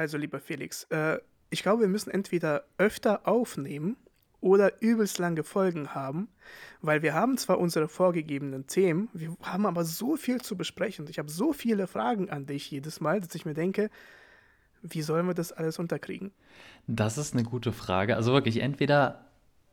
[0.00, 1.18] Also, lieber Felix, äh,
[1.50, 3.98] ich glaube, wir müssen entweder öfter aufnehmen
[4.40, 6.28] oder übelst lange Folgen haben,
[6.80, 11.06] weil wir haben zwar unsere vorgegebenen Themen, wir haben aber so viel zu besprechen.
[11.10, 13.90] Ich habe so viele Fragen an dich jedes Mal, dass ich mir denke,
[14.80, 16.32] wie sollen wir das alles unterkriegen?
[16.86, 18.16] Das ist eine gute Frage.
[18.16, 19.26] Also wirklich, entweder,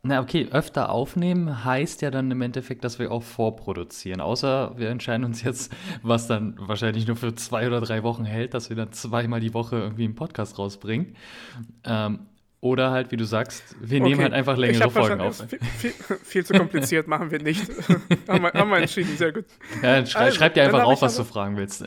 [0.04, 4.22] na okay, öfter aufnehmen heißt ja dann im Endeffekt, dass wir auch vorproduzieren.
[4.22, 8.54] Außer wir entscheiden uns jetzt, was dann wahrscheinlich nur für zwei oder drei Wochen hält,
[8.54, 11.16] dass wir dann zweimal die Woche irgendwie einen Podcast rausbringen.
[11.84, 12.20] Ähm,
[12.60, 14.10] oder halt, wie du sagst, wir okay.
[14.10, 15.46] nehmen halt einfach längere Folgen auf.
[15.78, 15.92] Viel,
[16.24, 17.70] viel, zu kompliziert machen wir nicht.
[18.28, 19.46] haben, wir, haben, wir, entschieden, sehr gut.
[19.84, 21.86] Ja, schrei, also, schreib dir einfach auf, was du fragen willst.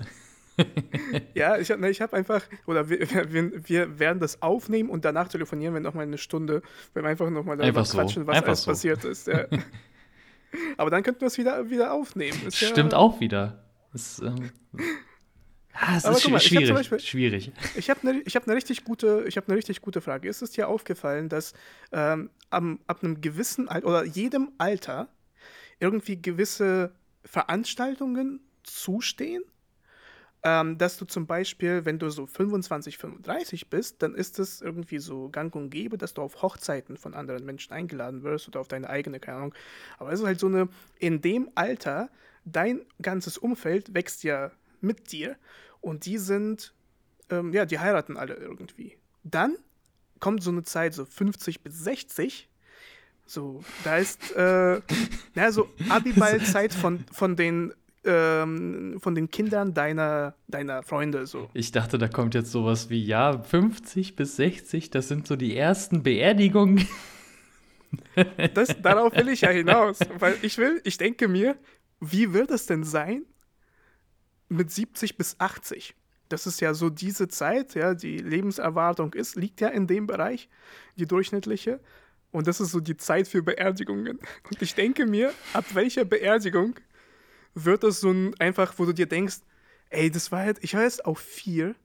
[1.35, 3.01] ja, ich habe hab einfach, oder wir,
[3.33, 6.63] wir, wir, werden das aufnehmen und danach telefonieren wir nochmal eine Stunde,
[6.95, 8.27] wenn wir einfach nochmal darüber einfach quatschen, so.
[8.27, 8.71] was einfach so.
[8.71, 9.27] passiert ist.
[9.27, 9.47] Ja.
[10.77, 12.39] Aber dann könnten wir es wieder, wieder aufnehmen.
[12.47, 13.65] Ist Stimmt ja, auch wieder.
[13.93, 14.51] Das, ähm,
[15.73, 16.69] Ah, es ist mal, schwierig.
[16.69, 17.53] Ich Beispiel, schwierig.
[17.77, 20.29] Ich habe eine hab ne richtig, gute, hab ne richtig gute Frage.
[20.29, 21.55] Ist es dir aufgefallen, dass
[21.93, 25.09] ähm, am, ab einem gewissen Alter oder jedem Alter
[25.79, 26.93] irgendwie gewisse
[27.25, 29.43] Veranstaltungen zustehen?
[30.43, 34.99] Ähm, dass du zum Beispiel, wenn du so 25, 35 bist, dann ist es irgendwie
[34.99, 38.69] so gang und gäbe, dass du auf Hochzeiten von anderen Menschen eingeladen wirst oder auf
[38.69, 39.55] deine eigene, keine Ahnung.
[39.99, 40.69] Aber es ist halt so eine,
[40.99, 42.09] in dem Alter,
[42.47, 45.37] dein ganzes Umfeld wächst ja mit dir
[45.83, 46.73] und die sind,
[47.29, 48.97] ähm, ja, die heiraten alle irgendwie.
[49.23, 49.57] Dann
[50.21, 52.49] kommt so eine Zeit, so 50 bis 60.
[53.27, 54.81] So, da ist, äh,
[55.35, 57.75] na, so Abiball-Zeit von, von den
[58.05, 61.51] ähm, von den Kindern deiner, deiner Freunde so.
[61.55, 65.57] Ich dachte, da kommt jetzt sowas wie, ja, 50 bis 60, das sind so die
[65.57, 66.87] ersten Beerdigungen.
[68.55, 71.57] Das, darauf will ich ja hinaus, weil ich will, ich denke mir,
[71.99, 73.25] wie wird es denn sein,
[74.49, 75.95] mit 70 bis 80.
[76.29, 80.49] Das ist ja so diese Zeit, ja, die Lebenserwartung ist, liegt ja in dem Bereich,
[80.97, 81.81] die durchschnittliche.
[82.31, 84.19] Und das ist so die Zeit für Beerdigungen.
[84.49, 86.75] Und ich denke mir, ab welcher Beerdigung
[87.55, 89.41] wird das so ein einfach, wo du dir denkst,
[89.91, 91.75] ey, das war halt, ich weiß, auf vier.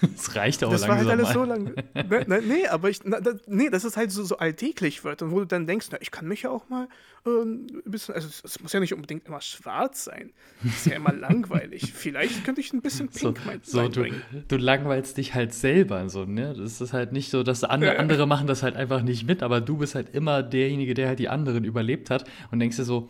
[0.00, 1.74] Das reicht auch Das war halt alles so lange.
[1.94, 5.30] Ne, ne, nee, aber ich, na, nee, dass es halt so, so alltäglich wird und
[5.30, 6.88] wo du dann denkst, na, ich kann mich ja auch mal
[7.24, 10.32] ähm, ein bisschen, also es muss ja nicht unbedingt immer schwarz sein.
[10.62, 11.92] Das ist ja immer langweilig.
[11.94, 14.10] Vielleicht könnte ich ein bisschen pink so, mein, so du,
[14.46, 16.54] du, langweilst dich halt selber so, ne?
[16.54, 17.98] Das ist halt nicht so, dass andere, ja.
[17.98, 21.18] andere machen das halt einfach nicht mit, aber du bist halt immer derjenige, der halt
[21.18, 23.08] die anderen überlebt hat und denkst dir so,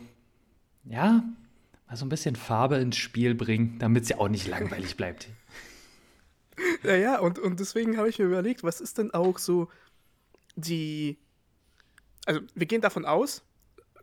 [0.84, 1.24] ja,
[1.86, 5.28] mal so ein bisschen Farbe ins Spiel bringen, damit es ja auch nicht langweilig bleibt.
[6.84, 9.68] Ja, und, und deswegen habe ich mir überlegt, was ist denn auch so
[10.54, 11.18] die.
[12.26, 13.42] Also, wir gehen davon aus,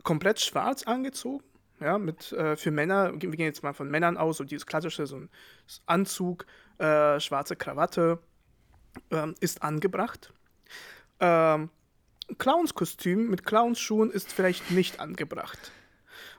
[0.02, 1.42] komplett schwarz angezogen,
[1.80, 5.06] ja, mit äh, für Männer, wir gehen jetzt mal von Männern aus, so dieses klassische,
[5.06, 5.30] so ein
[5.86, 6.44] Anzug,
[6.76, 8.18] äh, schwarze Krawatte
[9.10, 10.32] ähm, ist angebracht.
[11.20, 11.70] Ähm,
[12.38, 15.72] Clownskostüm mit Clownsschuhen ist vielleicht nicht angebracht.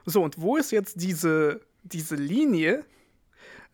[0.04, 2.84] So, und wo ist jetzt diese, diese Linie,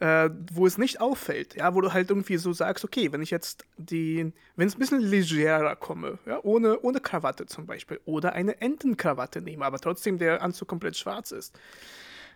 [0.01, 3.31] äh, wo es nicht auffällt, ja, wo du halt irgendwie so sagst, okay, wenn ich
[3.31, 8.33] jetzt die, wenn es ein bisschen legerer komme, ja, ohne, ohne Krawatte zum Beispiel, oder
[8.33, 11.59] eine Entenkrawatte nehme, aber trotzdem der Anzug komplett schwarz ist.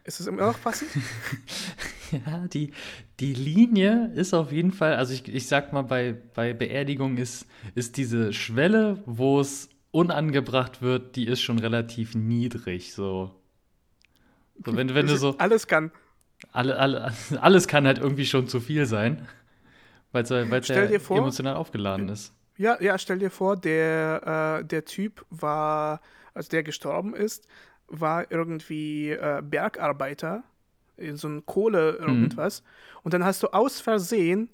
[0.06, 0.90] Ist es immer noch passend?
[2.12, 2.72] ja, die,
[3.20, 7.46] die Linie ist auf jeden Fall, also ich, ich sag mal, bei, bei Beerdigung ist,
[7.74, 13.30] ist diese Schwelle, wo es unangebracht wird, die ist schon relativ niedrig, so.
[14.64, 15.36] So wenn, wenn du so.
[15.38, 15.90] Alles kann
[16.52, 19.26] alle, alle, alles kann halt irgendwie schon zu viel sein,
[20.12, 22.32] weil es ja vor, emotional aufgeladen ist.
[22.56, 26.00] Ja, ja, stell dir vor, der, äh, der Typ war,
[26.34, 27.48] also der gestorben ist,
[27.88, 30.44] war irgendwie äh, Bergarbeiter
[30.96, 32.06] in so einem Kohle mhm.
[32.06, 32.62] irgendwas.
[32.62, 32.98] Mhm.
[33.02, 34.50] Und dann hast du aus Versehen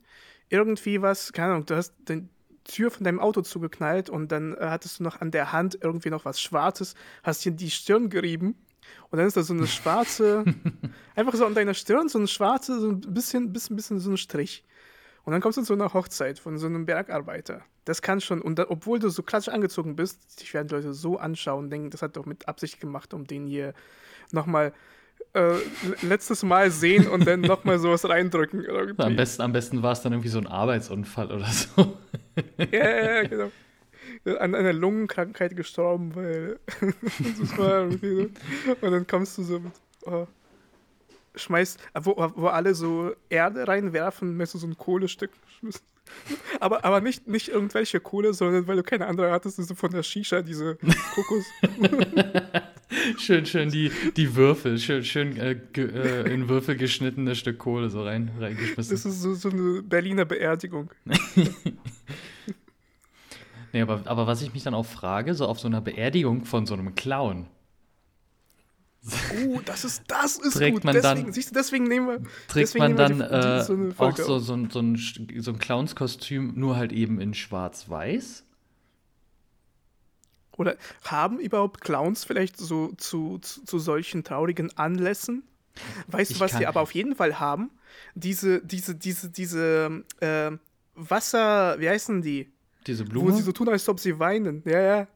[0.48, 2.26] irgendwie was, keine Ahnung, du hast die
[2.64, 6.10] Tür von deinem Auto zugeknallt und dann äh, hattest du noch an der Hand irgendwie
[6.10, 8.56] noch was Schwarzes, hast dir die Stirn gerieben
[9.10, 10.44] und dann ist da so eine schwarze,
[11.16, 14.16] einfach so an deiner Stirn, so eine schwarze, so ein bisschen, bisschen, bisschen so ein
[14.16, 14.64] Strich.
[15.24, 17.62] Und dann kommst du zu einer Hochzeit von so einem Bergarbeiter.
[17.84, 21.18] Das kann schon, und dann, obwohl du so klassisch angezogen bist, dich werden Leute so
[21.18, 23.74] anschauen und denken, das hat doch mit Absicht gemacht, um den hier
[24.32, 24.72] nochmal
[25.34, 25.56] äh,
[26.02, 28.60] letztes Mal sehen und dann nochmal sowas reindrücken.
[28.64, 29.02] Irgendwie.
[29.02, 31.98] Am besten, am besten war es dann irgendwie so ein Arbeitsunfall oder so.
[32.58, 33.50] ja, ja, ja, genau
[34.24, 36.58] an einer Lungenkrankheit gestorben, weil
[37.40, 38.30] das war irgendwie
[38.66, 38.86] so.
[38.86, 39.72] Und dann kommst du so mit,
[40.02, 40.26] oh,
[41.34, 45.84] schmeißt, wo, wo alle so Erde reinwerfen, müsst du so ein Kohlestück schmissen.
[46.58, 50.02] Aber, aber nicht, nicht irgendwelche Kohle, sondern weil du keine andere hattest, ist von der
[50.02, 50.76] Shisha, diese
[51.14, 51.44] Kokos.
[53.18, 58.02] schön, schön die, die Würfel, schön, schön äh, äh, in Würfel geschnittene Stück Kohle so
[58.02, 58.92] rein, reingeschmissen.
[58.92, 60.90] Das ist so, so eine Berliner Beerdigung.
[63.72, 66.66] nee, aber, aber was ich mich dann auch frage, so auf so einer Beerdigung von
[66.66, 67.46] so einem Clown.
[69.02, 70.84] Oh, das ist, das ist trägt gut.
[70.84, 72.20] Man deswegen, dann, siehst du, deswegen nehmen wir.
[72.48, 76.76] Trägt man dann äh, so auch so, so, ein, so ein, so ein Clownskostüm, nur
[76.76, 78.44] halt eben in schwarz-weiß?
[80.58, 85.44] Oder haben überhaupt Clowns vielleicht so zu, zu, zu solchen traurigen Anlässen?
[86.08, 87.70] Weißt Ich du, was die aber auf jeden Fall haben?
[88.14, 90.50] Diese, diese, diese, diese äh,
[90.94, 92.52] Wasser, wie heißen die?
[92.86, 93.32] Diese Wo Blume?
[93.32, 94.62] sie so tun, als ob sie weinen.
[94.64, 95.06] Ja, ja.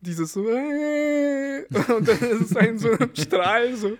[0.00, 0.46] Dieses so.
[0.48, 1.64] äh,
[1.94, 3.96] Und dann ist es ein so ein Strahl so.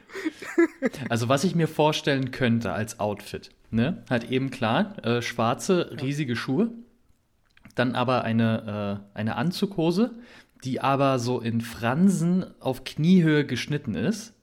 [1.09, 4.03] Also was ich mir vorstellen könnte als Outfit, ne?
[4.11, 6.71] Halt eben klar, äh, schwarze, riesige Schuhe,
[7.75, 10.11] dann aber eine, äh, eine Anzughose,
[10.65, 14.35] die aber so in Fransen auf Kniehöhe geschnitten ist.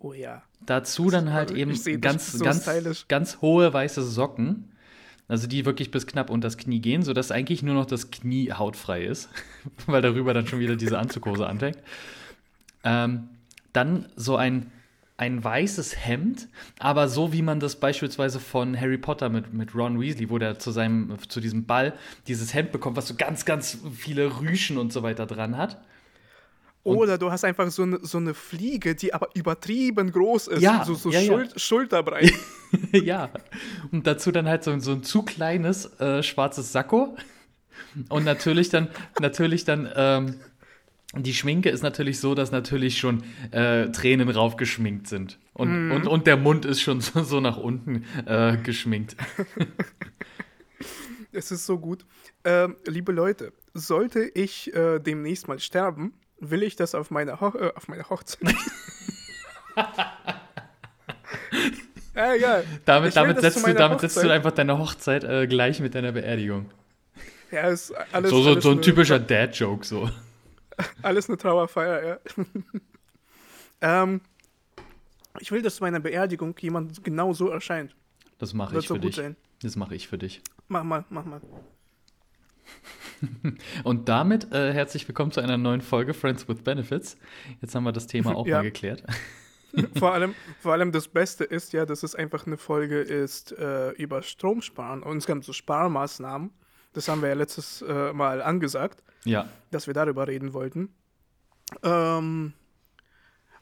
[0.00, 0.42] Oh ja.
[0.66, 3.06] Dazu dann halt eben ganz, so ganz, stylisch.
[3.08, 4.72] ganz hohe weiße Socken.
[5.28, 8.52] Also die wirklich bis knapp unter das Knie gehen, sodass eigentlich nur noch das Knie
[8.52, 9.28] hautfrei ist,
[9.86, 11.78] weil darüber dann schon wieder diese Anzughose anfängt.
[12.82, 13.28] Ähm,
[13.74, 14.72] dann so ein,
[15.18, 16.48] ein weißes Hemd,
[16.78, 20.58] aber so wie man das beispielsweise von Harry Potter mit, mit Ron Weasley, wo der
[20.58, 21.92] zu seinem, zu diesem Ball
[22.26, 25.82] dieses Hemd bekommt, was so ganz, ganz viele Rüschen und so weiter dran hat.
[26.96, 30.62] Oder du hast einfach so eine, so eine Fliege, die aber übertrieben groß ist.
[30.62, 31.26] Ja, so so ja, ja.
[31.26, 32.32] Schul Schulterbreit.
[32.92, 33.30] ja.
[33.92, 37.16] Und dazu dann halt so, so ein zu kleines äh, schwarzes Sakko.
[38.08, 38.88] Und natürlich dann,
[39.20, 40.34] natürlich dann, ähm,
[41.14, 45.38] die Schminke ist natürlich so, dass natürlich schon äh, Tränen raufgeschminkt sind.
[45.54, 49.16] Und, und, und der Mund ist schon so, so nach unten äh, geschminkt.
[51.30, 52.06] Es ist so gut.
[52.44, 57.52] Ähm, liebe Leute, sollte ich äh, demnächst mal sterben, will ich das auf meiner, Ho
[57.58, 58.54] äh, auf meiner Hochzeit.
[62.14, 62.64] ja, egal.
[62.84, 66.70] Damit, damit, setzt, du, damit setzt du einfach deine Hochzeit äh, gleich mit deiner Beerdigung.
[67.50, 70.10] Ja, ist alles, So, so, alles so ein typischer Dad-Joke so.
[71.02, 72.18] Alles eine Trauerfeier, ja.
[74.04, 74.20] ähm,
[75.40, 77.96] ich will, dass zu meiner Beerdigung jemand genau so erscheint.
[78.38, 79.16] Das mache ich für dich.
[79.16, 79.34] sein.
[79.60, 80.40] Das mache ich für dich.
[80.68, 81.40] Mach mal, mach mal.
[83.84, 87.16] Und damit äh, herzlich willkommen zu einer neuen Folge Friends with Benefits.
[87.60, 88.58] Jetzt haben wir das Thema auch Ja.
[88.58, 89.02] mal geklärt.
[89.96, 93.90] vor, allem, vor allem das Beste ist ja, dass es einfach eine Folge ist äh,
[93.92, 96.50] über Stromsparen und insgesamt so Sparmaßnahmen.
[96.92, 99.48] Das haben wir ja letztes äh, Mal angesagt, Ja.
[99.70, 100.88] dass wir darüber reden wollten.
[101.82, 102.54] Ähm,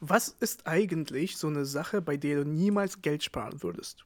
[0.00, 4.04] was ist eigentlich so eine Sache, bei der du niemals Geld sparen würdest?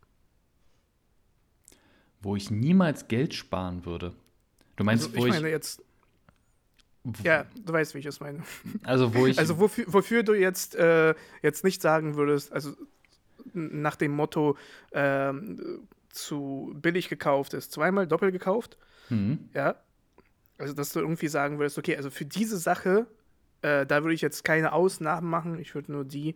[2.23, 4.15] Wo ich niemals Geld sparen würde.
[4.81, 5.83] Du meinst, Also, wo ich ich, meine jetzt,
[7.23, 8.43] ja, du weißt, wie ich es meine.
[8.83, 12.75] also wo ich, Also wofür, wofür du jetzt, äh, jetzt nicht sagen würdest, also
[13.53, 14.57] nach dem Motto
[14.93, 18.79] ähm, zu billig gekauft ist, zweimal doppelt gekauft,
[19.09, 19.75] hm, ja.
[20.57, 23.07] Also dass du irgendwie sagen würdest, okay, also für diese Sache,
[23.61, 26.35] äh, da würde ich jetzt keine Ausnahmen machen, ich würde nur die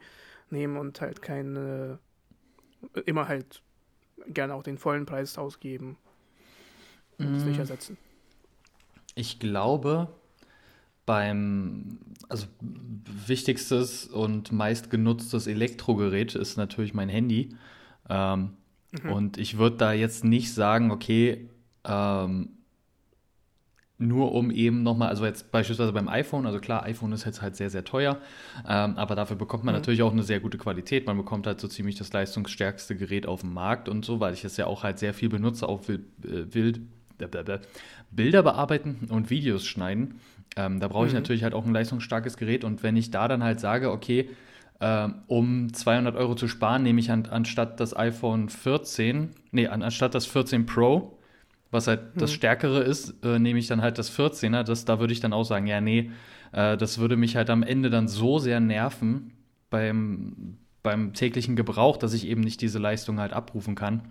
[0.51, 1.99] nehmen und halt keine,
[3.07, 3.63] immer halt
[4.27, 5.97] gerne auch den vollen Preis ausgeben
[7.17, 7.61] und es nicht Mm.
[7.61, 7.97] ersetzen.
[9.15, 10.09] Ich glaube,
[11.07, 12.47] beim, also
[13.27, 17.55] wichtigstes und meistgenutztes Elektrogerät ist natürlich mein Handy.
[18.09, 18.51] Ähm,
[19.03, 19.11] Mhm.
[19.11, 21.49] Und ich würde da jetzt nicht sagen, okay,
[21.85, 22.51] ähm,
[23.97, 27.55] nur um eben nochmal, also jetzt beispielsweise beim iPhone, also klar, iPhone ist jetzt halt
[27.55, 28.19] sehr, sehr teuer,
[28.69, 29.81] ähm, aber dafür bekommt man Mhm.
[29.81, 31.07] natürlich auch eine sehr gute Qualität.
[31.07, 34.45] Man bekommt halt so ziemlich das leistungsstärkste Gerät auf dem Markt und so, weil ich
[34.45, 36.81] es ja auch halt sehr viel benutze, auch will, äh, wild,
[38.11, 40.21] Bilder bearbeiten und Videos schneiden.
[40.57, 41.15] Ähm, da brauche ich Mhm.
[41.15, 44.31] natürlich halt auch ein leistungsstarkes Gerät und wenn ich da dann halt sage, okay,
[44.81, 49.83] ähm, um 200 Euro zu sparen, nehme ich an, anstatt das iPhone 14, nee, an,
[49.83, 51.19] anstatt das 14 Pro,
[51.71, 52.35] was halt das Mhm.
[52.35, 54.63] Stärkere ist, äh, nehme ich dann halt das 14er.
[54.65, 56.11] Das, da würde ich dann auch sagen, ja, nee,
[56.53, 59.33] äh, das würde mich halt am Ende dann so sehr nerven
[59.71, 64.03] beim, beim täglichen Gebrauch, dass ich eben nicht diese Leistung halt abrufen kann,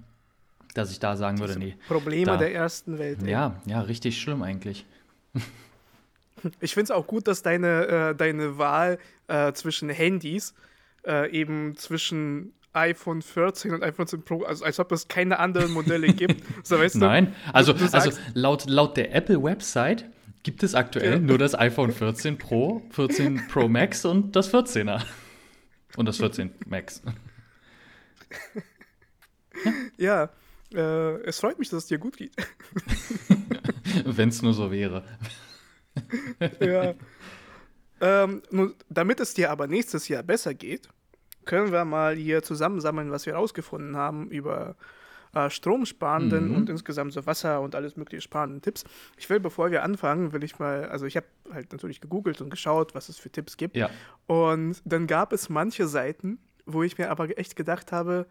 [0.73, 1.75] dass ich da sagen würde, nee.
[1.87, 3.19] Probleme da- der ersten Welt.
[3.23, 3.29] ey.
[3.31, 4.85] Ja, ja, richtig schlimm eigentlich.
[6.59, 10.53] Ich finde es auch gut, dass deine, äh, deine Wahl äh, zwischen Handys
[11.05, 15.71] äh, eben zwischen iPhone 14 und iPhone 14 Pro, also als ob es keine anderen
[15.71, 16.43] Modelle gibt.
[16.63, 16.99] So, weißt du?
[16.99, 20.05] Nein, also, also sagst- laut, laut der Apple-Website
[20.43, 21.19] gibt es aktuell Ja.
[21.19, 25.01] nur das iPhone 14 Pro, 14 Pro Max und das 14er.
[25.95, 27.01] Und das 14 Max.
[29.97, 30.29] Ja,
[30.73, 32.33] äh, es freut mich, dass es dir gut geht.
[34.05, 35.03] Wenn es nur so wäre.
[36.59, 36.93] ja.
[38.01, 40.89] Ähm, nun, damit es dir aber nächstes Jahr besser geht,
[41.45, 44.75] können wir mal hier zusammensammeln, was wir rausgefunden haben über
[45.33, 46.55] äh, stromsparenden Mhm.
[46.55, 48.83] und insgesamt so Wasser und alles mögliche sparenden Tipps.
[49.17, 52.49] Ich will, bevor wir anfangen, will ich mal, also ich habe halt natürlich gegoogelt und
[52.49, 53.75] geschaut, was es für Tipps gibt.
[53.75, 53.89] Ja.
[54.27, 58.25] Und dann gab es manche Seiten, wo ich mir aber echt gedacht habe,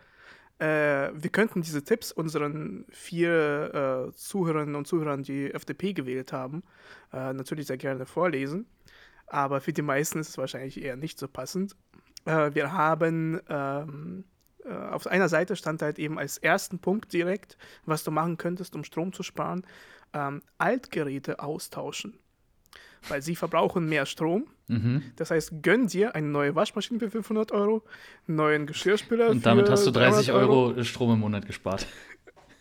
[0.59, 6.62] äh, wir könnten diese Tipps unseren vier äh, Zuhörerinnen und Zuhörern, die FDP gewählt haben,
[7.12, 8.66] äh, natürlich sehr gerne vorlesen.
[9.26, 11.75] Aber für die meisten ist es wahrscheinlich eher nicht so passend.
[12.26, 14.25] Äh, wir haben ähm,
[14.64, 18.75] äh, auf einer Seite stand halt eben als ersten Punkt direkt, was du machen könntest,
[18.75, 19.66] um Strom zu sparen,
[20.12, 22.18] ähm, Altgeräte austauschen.
[23.09, 24.47] Weil sie verbrauchen mehr Strom.
[24.68, 25.02] Mhm.
[25.16, 27.82] Das heißt, gönn dir eine neue Waschmaschine für 500 Euro,
[28.26, 31.87] einen neuen Geschirrspüler Und damit hast du 30 300 Euro Strom im Monat gespart.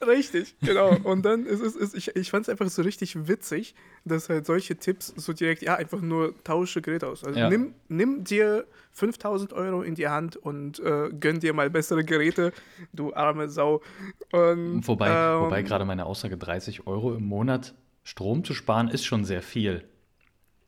[0.06, 0.98] Richtig, genau.
[1.04, 4.76] Und dann ist es, ich, ich fand es einfach so richtig witzig, dass halt solche
[4.76, 7.24] Tipps so direkt, ja, einfach nur tausche Gerät aus.
[7.24, 7.50] Also Ja.
[7.50, 12.52] nimm, nimm dir 5000 Euro in die Hand und äh, gönn dir mal bessere Geräte,
[12.94, 13.82] du arme Sau.
[14.32, 19.06] Und, Wobei, ähm, wobei gerade meine Aussage, 30 Euro im Monat Strom zu sparen, ist
[19.06, 19.84] schon sehr viel.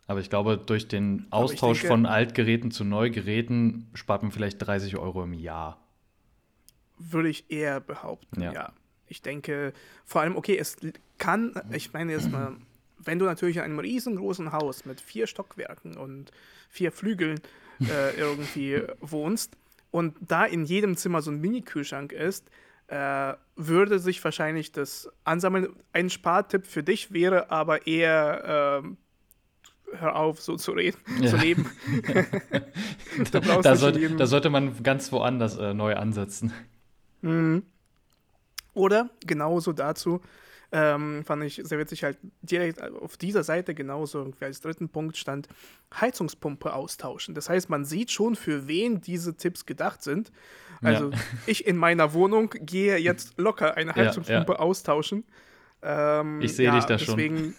[0.07, 4.97] Aber ich glaube, durch den Austausch denke- von Altgeräten zu Neugeräten spart man vielleicht 30
[4.97, 5.79] Euro im Jahr.
[6.97, 8.51] Würde ich eher behaupten, Ja.
[8.53, 8.73] ja.
[9.07, 9.73] Ich denke,
[10.05, 10.77] vor allem, okay, es
[11.17, 12.55] kann, ich meine jetzt mal,
[12.97, 16.31] wenn du natürlich in einem riesengroßen Haus mit vier Stockwerken und
[16.69, 17.39] vier Flügeln
[17.81, 19.55] äh, irgendwie wohnst
[19.91, 22.49] und da in jedem Zimmer so ein Mini-Kühlschrank ist,
[22.87, 25.67] äh, würde sich wahrscheinlich das ansammeln.
[25.91, 28.97] Ein Spartipp für dich wäre aber eher, ähm,
[29.99, 30.97] hör auf, so zu reden,
[31.27, 31.41] zu Ja.
[31.41, 31.69] leben.
[33.31, 36.51] Du brauchst Da, nicht sollte, da sollte man ganz woanders äh, neu ansetzen.
[38.73, 40.19] Oder genauso dazu
[40.71, 45.15] ähm, fand ich sehr witzig, halt direkt auf dieser Seite genauso irgendwie als dritten Punkt
[45.17, 45.47] stand
[46.01, 47.35] Heizungspumpe austauschen.
[47.35, 50.31] Das heißt, man sieht schon, für wen diese Tipps gedacht sind.
[50.81, 51.17] Also Ja.
[51.45, 55.23] ich in meiner Wohnung gehe jetzt locker eine Ja, Heizungspumpe austauschen.
[55.83, 57.53] Ähm, Ich sehe dich da schon.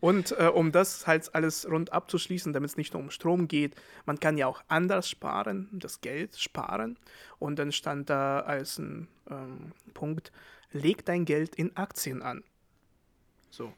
[0.00, 3.74] Und äh, um das halt alles rund abzuschließen, damit es nicht nur um Strom geht,
[4.04, 6.98] man kann ja auch anders sparen, das Geld sparen.
[7.38, 10.32] Und dann stand da als ein ähm, Punkt,
[10.72, 12.44] leg dein Geld in Aktien an.
[13.50, 13.72] So.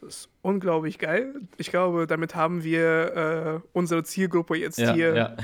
[0.00, 1.34] Das ist unglaublich geil.
[1.56, 5.36] Ich glaube, damit haben wir äh, unsere Zielgruppe jetzt Ja, hier ja.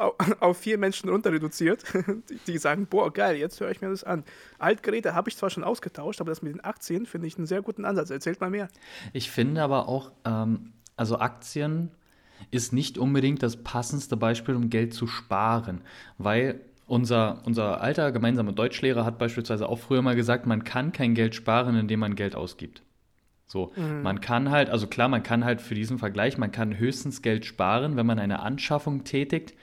[0.00, 1.84] Au- auf vier Menschen runter reduziert,
[2.46, 4.24] die, sagen, boah, geil, jetzt höre ich mir das an.
[4.58, 7.62] Altgeräte habe ich zwar schon ausgetauscht, aber das mit den Aktien finde ich einen sehr
[7.62, 8.10] guten Ansatz.
[8.10, 8.68] Erzählt mal mehr.
[9.12, 11.90] Ich finde aber auch, ähm, also Aktien
[12.50, 15.82] ist nicht unbedingt das passendste Beispiel, um Geld zu sparen,
[16.18, 21.14] weil unser, unser alter gemeinsamer Deutschlehrer hat beispielsweise auch früher mal gesagt, man kann kein
[21.14, 22.82] Geld sparen, indem man Geld ausgibt.
[23.46, 27.20] So, man kann halt, also klar, man kann halt für diesen Vergleich, man kann höchstens
[27.20, 29.54] Geld sparen, wenn man eine Anschaffung tätigt,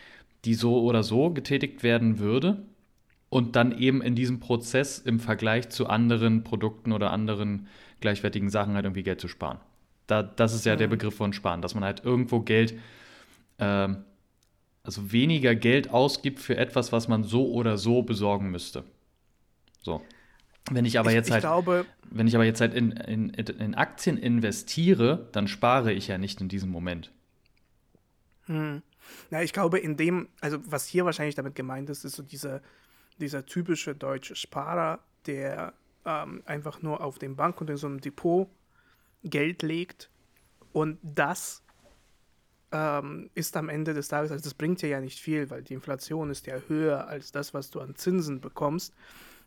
[0.46, 2.64] die so oder so getätigt werden würde
[3.30, 7.68] und dann eben in diesem Prozess im Vergleich zu anderen Produkten oder anderen
[8.00, 9.60] gleichwertigen Sachen halt irgendwie Geld zu sparen.
[10.06, 12.80] Da, das ist ja der Begriff von Sparen, dass man halt irgendwo Geld,
[13.60, 14.06] ähm,
[14.84, 18.86] also weniger Geld ausgibt für etwas, was man so oder so besorgen müsste.
[19.82, 20.02] So.
[20.72, 23.76] Wenn ich aber ich, jetzt halt, glaube, wenn ich aber jetzt halt in, in, in
[23.76, 27.12] Aktien investiere, dann spare ich ja nicht in diesem Moment.
[29.30, 32.62] Na, ich glaube, in dem, also was hier wahrscheinlich damit gemeint ist, ist so dieser,
[33.20, 35.74] dieser typische deutsche Sparer, der
[36.06, 38.50] ähm, einfach nur auf dem Bank und in so einem Depot
[39.24, 40.10] Geld legt
[40.72, 41.64] und das
[42.72, 45.74] ähm, ist am Ende des Tages, also das bringt dir ja nicht viel, weil die
[45.74, 48.94] Inflation ist ja höher als das, was du an Zinsen bekommst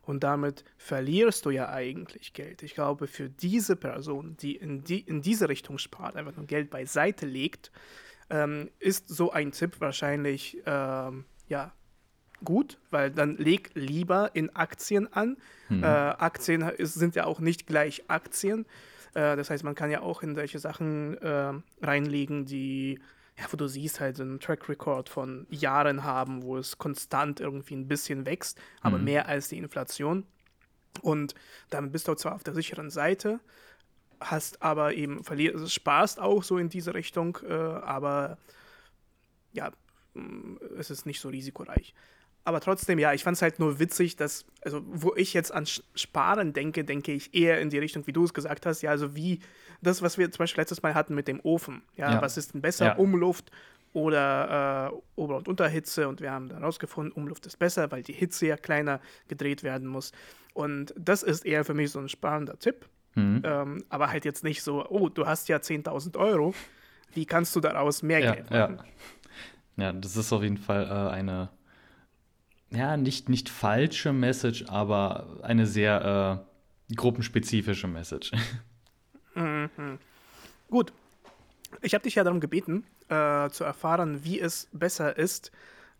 [0.02, 2.62] und damit verlierst du ja eigentlich Geld.
[2.62, 6.70] Ich glaube, für diese Person, die in, die in diese Richtung spart, einfach nur Geld
[6.70, 7.70] beiseite legt,
[8.30, 11.72] ähm, ist so ein Tipp wahrscheinlich ähm, ja
[12.44, 15.36] gut, weil dann leg lieber in Aktien an.
[15.70, 18.66] Äh, Aktien ist, sind ja auch nicht gleich Aktien.
[19.14, 23.00] Äh, das heißt, man kann ja auch in solche Sachen äh, reinlegen, die,
[23.38, 27.40] ja, wo du siehst, halt so einen Track Record von Jahren haben, wo es konstant
[27.40, 30.26] irgendwie ein bisschen wächst, aber mehr als die Inflation.
[31.02, 31.34] Und
[31.70, 33.40] dann bist du zwar auf der sicheren Seite,
[34.20, 38.38] hast aber eben verlier also sparst auch so in diese Richtung, äh, aber
[39.52, 39.70] ja,
[40.14, 41.94] mh, es ist nicht so risikoreich.
[42.42, 45.66] Aber trotzdem, ja, ich fand es halt nur witzig, dass, also wo ich jetzt an
[45.66, 49.14] Sparen denke, denke ich eher in die Richtung, wie du es gesagt hast, ja, also
[49.14, 49.40] wie
[49.82, 51.82] das, was wir zum Beispiel letztes Mal hatten mit dem Ofen.
[51.96, 52.22] Ja, Ja.
[52.22, 52.96] was ist denn besser, Ja.
[52.96, 53.50] Umluft
[53.92, 56.08] oder äh, Ober- und Unterhitze?
[56.08, 59.86] Und wir haben dann rausgefunden, Umluft ist besser, weil die Hitze ja kleiner gedreht werden
[59.86, 60.12] muss.
[60.54, 62.88] Und das ist eher für mich so ein sparender Tipp.
[63.14, 63.42] Mhm.
[63.44, 66.54] Ähm, aber halt jetzt nicht so, oh, du hast ja 10.000 Euro,
[67.14, 68.80] wie kannst du daraus mehr ja, Geld machen.
[69.76, 69.84] Ja.
[69.84, 71.48] ja, das ist auf jeden Fall äh, eine,
[72.70, 76.44] ja, nicht, nicht falsche Message, aber eine sehr
[76.90, 78.32] äh, gruppenspezifische Message.
[79.34, 79.98] Mhm.
[80.68, 80.92] Gut.
[81.82, 85.52] Ich habe dich ja darum gebeten, äh, zu erfahren, wie es besser ist,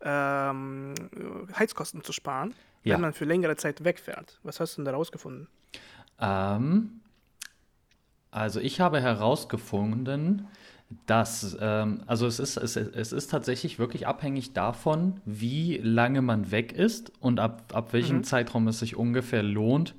[0.02, 0.94] ähm,
[1.56, 2.94] Heizkosten zu sparen, Ja.
[2.94, 4.40] wenn man für längere Zeit wegfährt.
[4.42, 5.48] Was hast du denn da rausgefunden?
[6.20, 6.99] Ähm,
[8.30, 10.46] also ich habe herausgefunden,
[11.06, 16.50] dass, ähm, also es ist, es, es ist tatsächlich wirklich abhängig davon, wie lange man
[16.50, 18.24] weg ist und ab, ab welchem Mhm.
[18.24, 19.94] Zeitraum es sich ungefähr lohnt,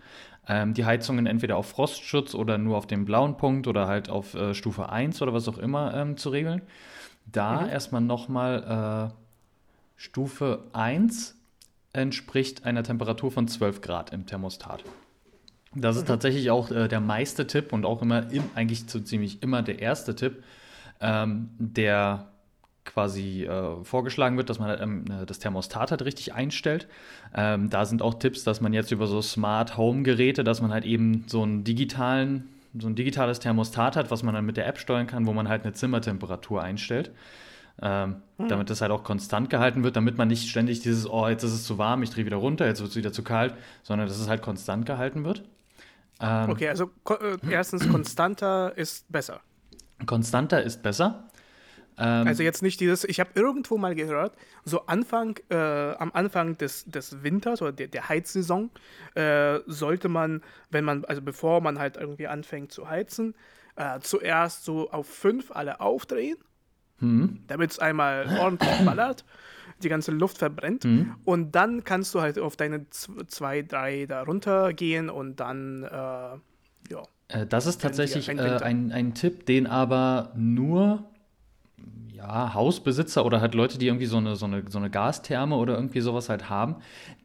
[0.47, 4.33] ähm, die Heizungen entweder auf Frostschutz oder nur auf den blauen Punkt oder halt auf
[4.33, 6.61] äh, Stufe 1 oder was auch immer ähm, zu regeln.
[7.25, 7.69] Da Mhm.
[7.69, 9.15] erstmal nochmal äh,
[9.95, 11.35] Stufe 1
[11.93, 14.83] entspricht einer Temperatur von 12 Grad im Thermostat.
[15.73, 19.41] Das ist tatsächlich auch äh, der meiste Tipp und auch immer, im, eigentlich so ziemlich
[19.41, 20.43] immer der erste Tipp,
[20.99, 22.27] ähm, der
[22.83, 26.87] quasi äh, vorgeschlagen wird, dass man ähm, äh, das Thermostat halt richtig einstellt.
[27.33, 30.71] Ähm, da sind auch Tipps, dass man jetzt über so Smart Home Geräte, dass man
[30.71, 34.67] halt eben so einen digitalen, so ein digitales Thermostat hat, was man dann mit der
[34.67, 37.11] App steuern kann, wo man halt eine Zimmertemperatur einstellt.
[37.81, 38.17] Ähm,
[38.49, 41.53] Damit das halt auch konstant gehalten wird, damit man nicht ständig dieses, oh, jetzt ist
[41.53, 44.19] es zu warm, ich drehe wieder runter, jetzt wird es wieder zu kalt, sondern dass
[44.19, 45.43] es halt konstant gehalten wird.
[46.21, 49.41] Ähm, Okay, also ko äh, erstens, konstanter ist besser.
[50.05, 51.27] Konstanter ist besser.
[51.97, 56.57] Ähm, Also jetzt nicht dieses, ich habe irgendwo mal gehört, so Anfang, äh, am Anfang
[56.57, 58.69] des, des Winters oder der, der Heizsaison
[59.15, 63.35] äh, sollte man, wenn man, also bevor man halt irgendwie anfängt zu heizen,
[63.75, 66.37] äh, zuerst so auf fünf alle aufdrehen,
[67.47, 69.25] damit es einmal ordentlich ballert,
[69.83, 70.85] die ganze Luft verbrennt
[71.25, 77.03] und dann kannst du halt auf deine zwei, drei da runtergehen und dann, äh, ja.
[77.27, 81.05] Äh, Das ist tatsächlich äh, ein, ein Tipp, den aber nur
[82.21, 85.75] ja, Hausbesitzer oder halt Leute, die irgendwie so eine, so eine, so eine Gastherme oder
[85.75, 86.75] irgendwie sowas halt haben,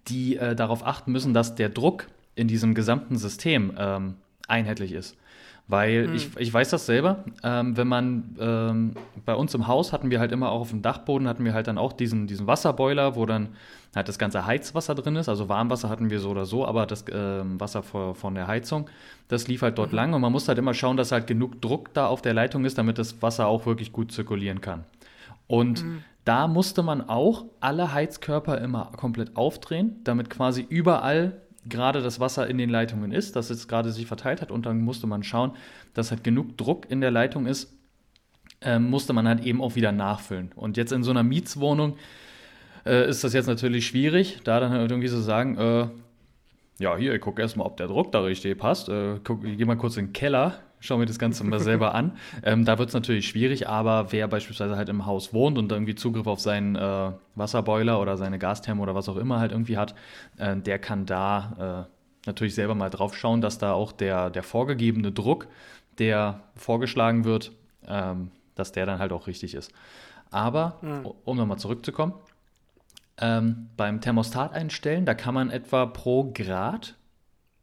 [0.09, 4.15] die äh, darauf achten müssen, dass der Druck in diesem gesamten System ähm,
[4.49, 5.17] einheitlich ist.
[5.69, 10.11] Weil ich, ich weiß das selber, ähm, wenn man ähm, bei uns im Haus hatten
[10.11, 13.17] wir halt immer auch auf dem Dachboden hatten wir halt dann auch diesen, diesen Wasserboiler,
[13.17, 13.49] wo dann
[13.93, 15.29] halt das ganze Heizwasser drin ist.
[15.29, 18.89] Also Warmwasser hatten wir so oder so, aber das ähm, Wasser vor, von der Heizung,
[19.27, 21.93] das lief halt dort lang und man muss halt immer schauen, dass halt genug Druck
[21.95, 24.85] da auf der Leitung ist, damit das Wasser auch wirklich gut zirkulieren kann.
[25.49, 25.85] Und
[26.25, 32.47] da musste man auch alle Heizkörper immer komplett aufdrehen, damit quasi überall gerade das Wasser
[32.49, 35.53] in den Leitungen ist, dass es gerade sich verteilt hat und dann musste man schauen,
[35.95, 37.73] dass halt genug Druck in der Leitung ist,
[38.61, 40.53] ähm, musste man halt eben auch wieder nachfüllen.
[40.57, 41.97] Und jetzt in so einer Mietswohnung
[42.85, 45.89] äh, ist das jetzt natürlich schwierig, da dann halt irgendwie so sagen, äh,
[46.79, 48.89] ja, hier, ich gucke erstmal, ob der Druck da richtig passt.
[48.89, 51.95] Äh, guck, ich gehe mal kurz in den Keller, schau mir das Ganze mal selber
[51.95, 52.13] an.
[52.43, 55.95] Ähm, da wird es natürlich schwierig, aber wer beispielsweise halt im Haus wohnt und irgendwie
[55.95, 59.95] Zugriff auf seinen äh, Wasserboiler oder seine Gastherme oder was auch immer halt irgendwie hat,
[60.37, 64.43] äh, der kann da äh, natürlich selber mal drauf schauen, dass da auch der, der
[64.43, 65.49] vorgegebene Druck,
[65.99, 67.53] der vorgeschlagen wird,
[67.87, 69.73] ähm, dass der dann halt auch richtig ist.
[70.31, 70.79] Aber,
[71.25, 72.15] um nochmal zurückzukommen,
[73.19, 76.97] ähm, beim Thermostat einstellen, da kann man etwa pro Grad,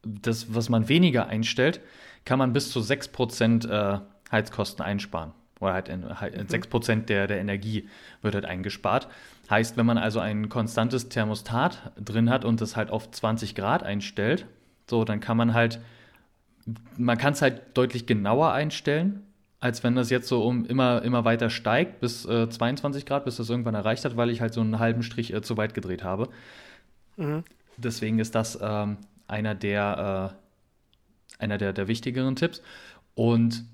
[0.04, 1.82] das, was man weniger einstellt,
[2.26, 4.00] kann man bis zu 6% äh,
[4.32, 5.32] Heizkosten einsparen.
[5.60, 7.88] Oder halt in, halt in 6% der, der Energie
[8.22, 9.08] wird halt eingespart.
[9.50, 13.84] Heißt, wenn man also ein konstantes Thermostat drin hat und das halt auf 20 Grad
[13.84, 14.46] einstellt,
[14.90, 15.80] so, dann kann man halt,
[16.98, 19.24] man kann es halt deutlich genauer einstellen,
[19.60, 23.38] als wenn das jetzt so um immer, immer weiter steigt bis äh, 22 Grad, bis
[23.38, 26.04] das irgendwann erreicht hat, weil ich halt so einen halben Strich äh, zu weit gedreht
[26.04, 26.28] habe.
[27.78, 30.43] Deswegen ist das ähm, einer der, äh,
[31.44, 32.62] einer der, der wichtigeren Tipps.
[33.16, 33.66] Und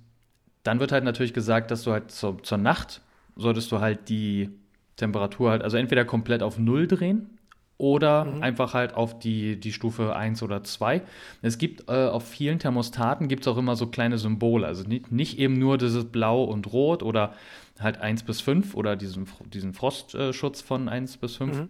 [0.64, 3.02] dann wird halt natürlich gesagt, dass du halt zur, zur Nacht
[3.36, 4.50] solltest du halt die
[4.98, 7.40] Temperatur halt, also entweder komplett auf Null drehen
[7.78, 11.02] oder einfach halt auf die, die Stufe 1 oder 2.
[11.42, 15.14] Es gibt äh, auf vielen Thermostaten gibt es auch immer so kleine Symbole, also nicht,
[15.14, 17.34] nicht eben nur dieses Blau und Rot oder
[17.80, 21.70] halt 1 bis 5 oder diesen, diesen Frostschutz von 1 bis 5,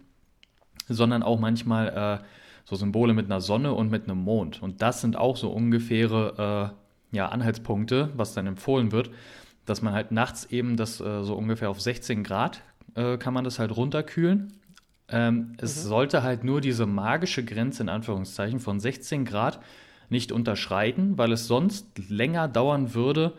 [0.88, 2.24] sondern auch manchmal äh,
[2.70, 4.62] so Symbole mit einer Sonne und mit einem Mond.
[4.62, 6.72] Und das sind auch so ungefähre
[7.12, 9.10] äh, ja, Anhaltspunkte, was dann empfohlen wird,
[9.66, 12.62] dass man halt nachts eben das äh, so ungefähr auf 16 Grad
[12.94, 14.52] äh, kann man das halt runterkühlen.
[15.08, 19.58] Ähm, es sollte halt nur diese magische Grenze in Anführungszeichen von 16 Grad
[20.08, 23.34] nicht unterschreiten, weil es sonst länger dauern würde,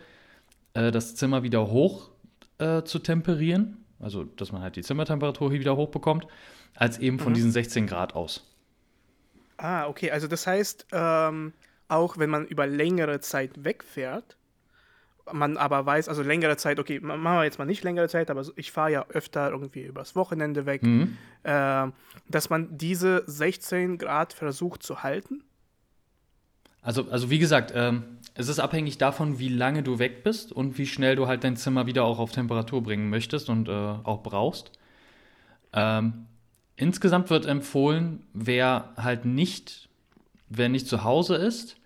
[0.74, 2.10] äh, das Zimmer wieder hoch
[2.58, 6.28] äh, zu temperieren, also dass man halt die Zimmertemperatur hier wieder hochbekommt,
[6.76, 8.51] als eben von diesen 16 Grad aus.
[9.62, 10.10] Ah, okay.
[10.10, 11.54] Also das heißt, ähm,
[11.88, 14.36] auch wenn man über längere Zeit wegfährt,
[15.32, 18.44] man aber weiß, also längere Zeit, okay, machen wir jetzt mal nicht längere Zeit, aber
[18.56, 21.16] ich fahre ja öfter irgendwie übers Wochenende weg, mhm.
[21.44, 21.88] äh,
[22.28, 25.44] dass man diese 16 Grad versucht zu halten?
[26.82, 30.80] Also, also wie gesagt, ähm, es ist abhängig davon, wie lange du weg bist und
[30.80, 34.24] wie schnell du halt dein Zimmer wieder auch auf Temperatur bringen möchtest und äh, auch
[34.24, 34.72] brauchst.
[35.72, 36.26] Ähm,
[36.82, 39.90] insgesamt wird empfohlen, wer halt nicht,
[40.50, 41.78] wer nicht zu Hause ist,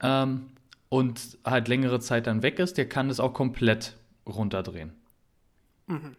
[0.00, 0.48] ähm,
[0.88, 3.94] und halt längere Zeit dann weg ist, der kann es auch komplett
[4.26, 4.92] runterdrehen.
[5.86, 6.16] Mhm.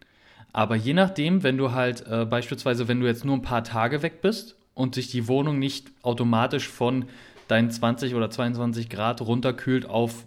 [0.52, 4.02] Aber je nachdem, wenn du halt äh, beispielsweise, wenn du jetzt nur ein paar Tage
[4.02, 7.06] weg bist und sich die Wohnung nicht automatisch von
[7.48, 10.24] deinen 20 oder 22 Grad runterkühlt auf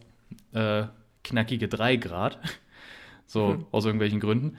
[0.53, 0.83] äh,
[1.23, 2.39] knackige 3 Grad,
[3.27, 3.65] so mhm.
[3.71, 4.57] aus irgendwelchen Gründen,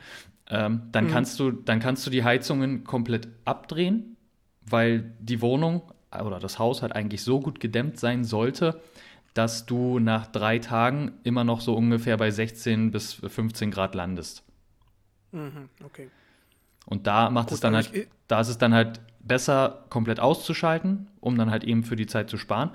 [0.48, 1.10] ähm, dann, mhm.
[1.10, 4.16] kannst du, dann kannst du die Heizungen komplett abdrehen,
[4.62, 8.80] weil die Wohnung oder das Haus halt eigentlich so gut gedämmt sein sollte,
[9.32, 14.44] dass du nach drei Tagen immer noch so ungefähr bei 16 bis 15 Grad landest.
[15.32, 16.08] Mhm, okay.
[16.86, 17.90] Und da macht Gut, es dann halt,
[18.28, 22.28] da ist es dann halt besser, komplett auszuschalten, um dann halt eben für die Zeit
[22.28, 22.70] zu sparen.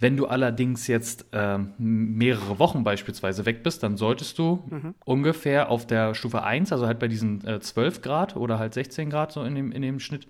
[0.00, 4.94] Wenn du allerdings jetzt äh, mehrere Wochen beispielsweise weg bist, dann solltest du mhm.
[5.04, 9.10] ungefähr auf der Stufe 1, also halt bei diesen äh, 12 Grad oder halt 16
[9.10, 10.26] Grad so in dem, in dem Schnitt,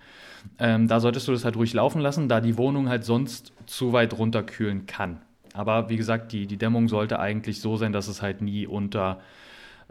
[0.59, 3.93] ähm, da solltest du das halt ruhig laufen lassen, da die Wohnung halt sonst zu
[3.93, 5.21] weit runterkühlen kann.
[5.55, 9.21] Aber wie gesagt, die, die Dämmung sollte eigentlich so sein, dass es halt nie unter,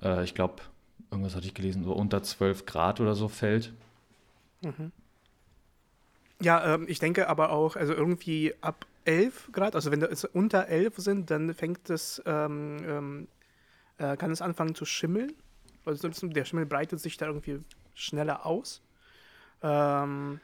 [0.02, 0.62] äh, ich glaube,
[1.10, 3.74] irgendwas hatte ich gelesen, so unter 12 Grad oder so fällt.
[4.62, 4.91] Mhm.
[6.42, 10.68] Ja, ähm, ich denke aber auch, also irgendwie ab 11 Grad, also wenn es unter
[10.68, 13.28] 11 sind, dann fängt es, ähm, ähm,
[13.98, 15.34] äh, kann es anfangen zu schimmeln.
[15.86, 17.60] Also der Schimmel breitet sich da irgendwie
[17.94, 18.82] schneller aus.
[19.62, 20.40] Ähm,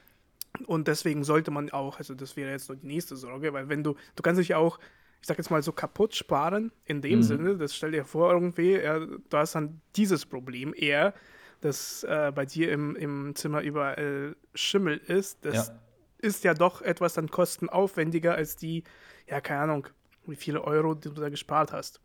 [0.65, 3.83] und deswegen sollte man auch, also das wäre jetzt so die nächste Sorge, weil wenn
[3.83, 4.79] du, du kannst dich auch
[5.21, 7.23] ich sag jetzt mal so kaputt sparen, in dem mhm.
[7.23, 11.13] Sinne, das stell dir vor, irgendwie, ja, du hast dann dieses Problem eher,
[11.61, 15.43] dass äh, bei dir im, im Zimmer überall Schimmel ist.
[15.43, 15.79] Das ja.
[16.19, 18.83] Ist ja doch etwas dann kostenaufwendiger als die,
[19.27, 19.87] ja, keine Ahnung,
[20.25, 21.99] wie viele Euro die du da gespart hast.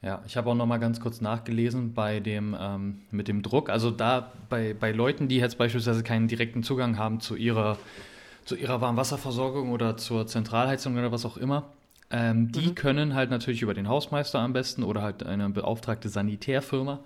[0.00, 3.70] Ja, ich habe auch noch mal ganz kurz nachgelesen bei dem ähm, mit dem Druck.
[3.70, 7.78] Also da bei, bei Leuten, die jetzt beispielsweise keinen direkten Zugang haben zu ihrer
[8.44, 11.72] zu ihrer Warmwasserversorgung oder zur Zentralheizung oder was auch immer.
[12.14, 12.74] Ähm, die mhm.
[12.74, 17.00] können halt natürlich über den Hausmeister am besten oder halt eine beauftragte Sanitärfirma,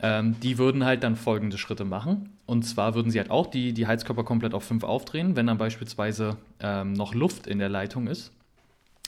[0.00, 2.28] ähm, die würden halt dann folgende Schritte machen.
[2.44, 5.56] Und zwar würden sie halt auch die, die Heizkörper komplett auf 5 aufdrehen, wenn dann
[5.56, 8.30] beispielsweise ähm, noch Luft in der Leitung ist.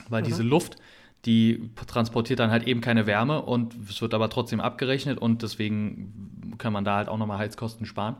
[0.09, 0.25] Weil mhm.
[0.25, 0.77] diese Luft,
[1.25, 6.55] die transportiert dann halt eben keine Wärme und es wird aber trotzdem abgerechnet und deswegen
[6.57, 8.15] kann man da halt auch nochmal Heizkosten sparen,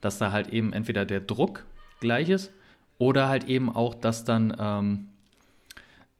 [0.00, 1.66] dass da halt eben entweder der Druck
[2.00, 2.52] gleich ist
[2.98, 5.08] oder halt eben auch, dass dann ähm,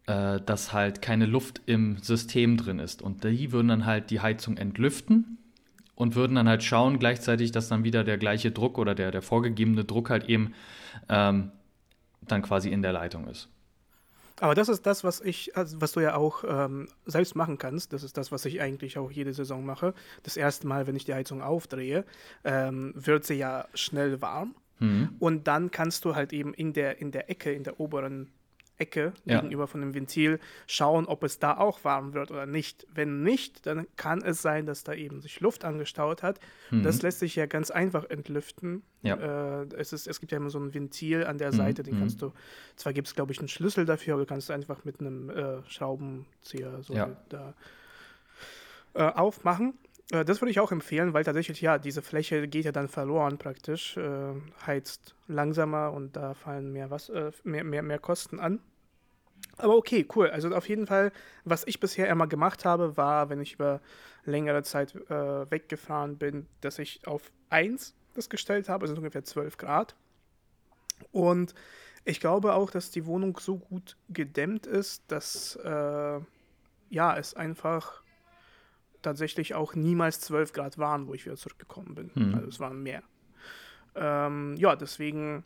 [0.07, 3.03] äh, dass halt keine Luft im System drin ist.
[3.03, 5.39] Und die würden dann halt die Heizung entlüften
[5.95, 9.23] und würden dann halt schauen gleichzeitig, dass dann wieder der gleiche Druck oder der, der
[9.23, 10.55] vorgegebene Druck halt eben
[11.09, 11.53] ähm,
[12.23, 13.49] dann quasi in der Leitung ist.
[14.41, 17.93] Aber das ist das, was ich, also was du ja auch ähm, selbst machen kannst.
[17.93, 19.95] Das ist das, was ich eigentlich auch jede Saison mache.
[20.25, 22.05] Das erste Mal, wenn ich die Heizung aufdrehe,
[22.43, 24.57] ähm, wird sie ja schnell warm.
[24.81, 25.11] Mhm.
[25.21, 28.29] Und dann kannst du halt eben in der, in der Ecke, in der oberen
[28.77, 29.41] Ecke ja.
[29.41, 32.87] gegenüber von dem Ventil schauen, ob es da auch warm wird oder nicht.
[32.93, 36.41] Wenn nicht, dann kann es sein, dass da eben sich Luft angestaut hat.
[36.71, 36.83] Mhm.
[36.83, 38.83] Das lässt sich ja ganz einfach entlüften.
[39.03, 39.63] Ja.
[39.63, 41.57] Äh, es, ist, es gibt ja immer so ein Ventil an der mhm.
[41.57, 42.01] Seite, den mhm.
[42.01, 42.33] kannst du,
[42.77, 45.63] zwar gibt es glaube ich einen Schlüssel dafür, aber du kannst einfach mit einem äh,
[45.69, 47.17] Schraubenzieher so ja.
[47.29, 47.55] da
[48.95, 49.75] äh, aufmachen.
[50.11, 53.39] Äh, das würde ich auch empfehlen, weil tatsächlich, ja, diese Fläche geht ja dann verloren
[53.39, 54.35] praktisch, äh,
[54.67, 58.61] heizt langsamer und da fallen mehr, was, äh, mehr, mehr, mehr Kosten an.
[59.57, 60.31] Aber okay, cool.
[60.31, 61.13] Also auf jeden Fall,
[61.45, 63.81] was ich bisher immer gemacht habe, war, wenn ich über
[64.25, 69.57] längere Zeit äh, weggefahren bin, dass ich auf 1 das gestellt habe, also ungefähr 12
[69.57, 69.95] Grad.
[71.13, 71.55] Und
[72.05, 76.21] ich glaube auch, dass die Wohnung so gut gedämmt ist, dass äh,
[76.91, 78.04] ja, es einfach
[79.05, 82.11] tatsächlich auch niemals 12 Grad waren, wo ich wieder zurückgekommen bin.
[82.15, 82.35] Hm.
[82.35, 83.03] Also es waren mehr.
[83.95, 85.45] Ähm, ja, deswegen.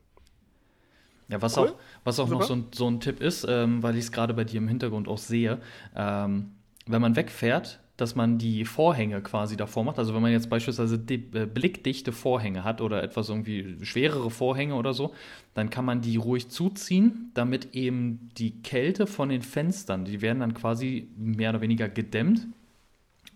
[1.28, 1.68] Ja, was cool.
[1.68, 4.32] auch, was auch noch so ein, so ein Tipp ist, ähm, weil ich es gerade
[4.32, 5.60] bei dir im Hintergrund auch sehe,
[5.94, 6.52] ähm,
[6.86, 9.98] wenn man wegfährt, dass man die Vorhänge quasi davor macht.
[9.98, 14.94] Also wenn man jetzt beispielsweise äh, blickdichte Vorhänge hat oder etwas irgendwie schwerere Vorhänge oder
[14.94, 15.12] so,
[15.52, 20.38] dann kann man die ruhig zuziehen, damit eben die Kälte von den Fenstern, die werden
[20.38, 22.46] dann quasi mehr oder weniger gedämmt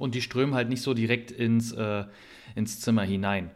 [0.03, 2.05] und die strömen halt nicht so direkt ins, äh,
[2.55, 3.51] ins Zimmer hinein.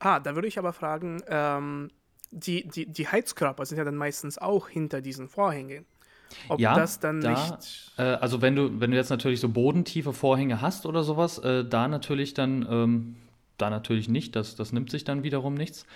[0.00, 1.90] Ah, da würde ich aber fragen, ähm,
[2.30, 5.86] die, die, die Heizkörper sind ja dann meistens auch hinter diesen Vorhängen.
[6.48, 7.92] ob Ja, das dann da, nicht.
[7.98, 11.64] äh, also wenn du, wenn du jetzt natürlich so bodentiefe Vorhänge hast oder sowas, äh,
[11.64, 13.16] da natürlich dann, ähm,
[13.58, 15.86] da natürlich nicht, das, das nimmt sich dann wiederum nichts.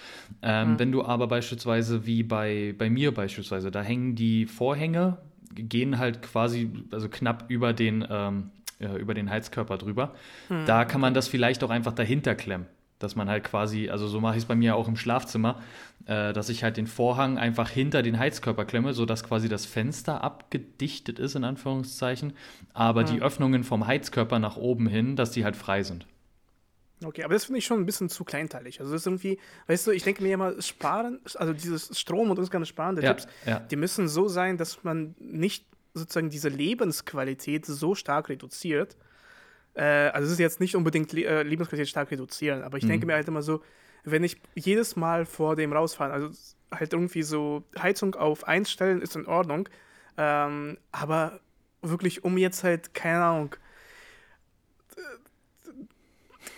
[0.43, 5.19] Ähm, wenn du aber beispielsweise, wie bei, bei mir beispielsweise, da hängen die Vorhänge,
[5.55, 10.15] gehen halt quasi, also knapp über den, ähm, äh, über den Heizkörper drüber.
[10.67, 12.67] Da kann man das vielleicht auch einfach dahinter klemmen.
[13.01, 15.61] Dass man halt quasi, also so mache ich es bei mir auch im Schlafzimmer,
[16.07, 20.25] äh, dass ich halt den Vorhang einfach hinter den Heizkörper klemme, sodass quasi das Fenster
[20.25, 22.33] abgedichtet ist, in Anführungszeichen,
[22.75, 26.07] aber die Öffnungen vom Heizkörper nach oben hin, dass die halt frei sind.
[27.05, 28.81] Okay, aber das finde ich schon ein bisschen zu kleinteilig.
[28.81, 29.39] Also das ist irgendwie,
[29.69, 33.15] weißt du, ich denke mir immer, sparen, also dieses Strom und insgesamt Sparen der Ja,
[33.15, 33.61] Tipps, ja.
[33.61, 38.97] die müssen so sein, dass man nicht sozusagen diese Lebensqualität so stark reduziert.
[39.75, 43.07] Äh, also es ist jetzt nicht unbedingt Le äh, Lebensqualität stark reduzieren, aber ich denke
[43.07, 43.09] Mhm.
[43.09, 43.63] mir halt immer so,
[44.05, 46.31] wenn ich jedes Mal vor dem rausfahren, also
[46.73, 49.69] halt irgendwie so Heizung auf einstellen ist in Ordnung,
[50.17, 51.41] ähm, aber
[51.83, 53.57] wirklich um jetzt halt, keine Ahnung,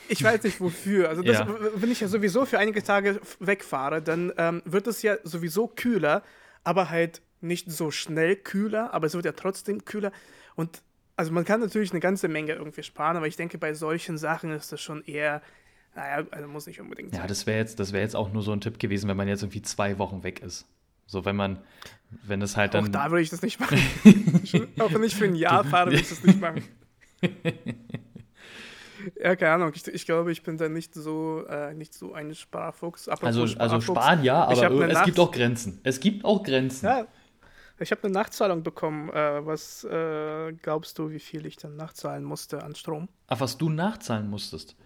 [0.09, 1.09] ich weiß nicht wofür.
[1.09, 1.47] Also, das, Ja.
[1.75, 6.23] wenn ich ja sowieso für einige Tage wegfahre, dann ähm, wird es ja sowieso kühler,
[6.65, 10.13] aber halt nicht so schnell kühler, aber es wird ja trotzdem kühler.
[10.57, 10.83] Und
[11.17, 14.51] also man kann natürlich eine ganze Menge irgendwie sparen, aber ich denke, bei solchen Sachen
[14.53, 15.43] ist das schon eher,
[15.95, 17.29] naja, also muss nicht unbedingt Ja, sein.
[17.29, 19.43] das wäre jetzt, das wäre jetzt auch nur so ein Tipp gewesen, wenn man jetzt
[19.43, 20.67] irgendwie zwei Wochen weg ist.
[21.07, 21.59] So, wenn man,
[22.23, 22.93] wenn es halt Auch dann.
[22.93, 23.79] da würde ich das nicht machen.
[24.79, 26.63] Auch wenn ich für ein Jahr fahre, würde ich das nicht machen.
[29.23, 29.73] Ja, keine Ahnung.
[29.75, 33.09] Ich, ich glaube, ich bin da nicht so, äh, nicht so ein Sparfuchs.
[33.09, 35.81] Apropos Also, also Sparfuchs, sparen ja, aber es Nacht- gibt auch Grenzen.
[35.85, 36.85] Es gibt auch Grenzen.
[36.85, 37.07] Ja,
[37.81, 39.09] ich habe eine Nachzahlung bekommen.
[39.11, 43.09] Äh, was äh, glaubst du, wie viel ich dann nachzahlen musste an Strom?
[43.29, 44.77] Ach, was du nachzahlen musstest?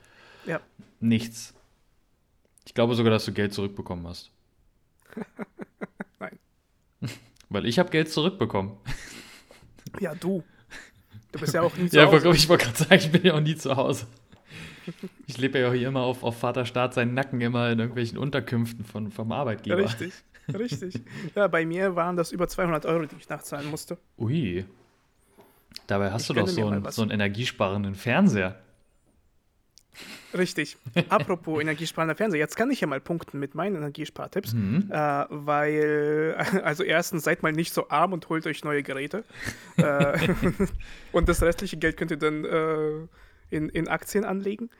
[0.46, 0.60] Ja,
[1.00, 1.54] Nichts.
[2.66, 4.30] Ich glaube sogar, dass du Geld zurückbekommen hast.
[6.18, 6.38] nein.
[7.50, 8.72] Weil ich habe Geld zurückbekommen.
[10.00, 10.42] Ja, du.
[11.30, 12.28] Du bist ja auch nie zu Ja, Hause.
[12.30, 14.08] ich wollte gerade sagen, ich bin ja auch nie zu Hause.
[15.26, 18.84] Ich lebe ja auch hier immer auf, auf Vaterstaat seinen Nacken immer in irgendwelchen Unterkünften
[18.84, 19.76] von, vom Arbeitgeber.
[19.76, 20.12] Richtig,
[20.52, 20.94] richtig.
[21.34, 23.98] Ja, bei mir waren das über 200 Euro, die ich nachzahlen musste.
[24.18, 24.64] Ui.
[25.86, 26.96] Dabei hast Ich du doch so was.
[26.96, 28.58] so einen energiesparenden Fernseher.
[30.36, 30.76] Richtig.
[31.08, 34.90] Apropos energiesparender Fernseher, jetzt kann ich ja mal punkten mit meinen Energiespartipps, Mhm.
[34.90, 34.96] äh,
[35.28, 39.24] weil, also erstens, seid mal nicht so arm und holt euch neue Geräte.
[39.76, 40.18] äh,
[41.12, 43.06] und das restliche Geld könnt ihr dann äh,
[43.50, 44.70] in, in Aktien anlegen.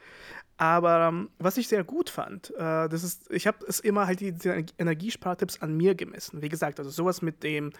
[0.56, 4.20] Aber ähm, was ich sehr gut fand, äh, das ist, ich habe es immer halt
[4.20, 6.42] diese Energiespartipps an mir gemessen.
[6.42, 7.72] Wie gesagt, also sowas mit dem,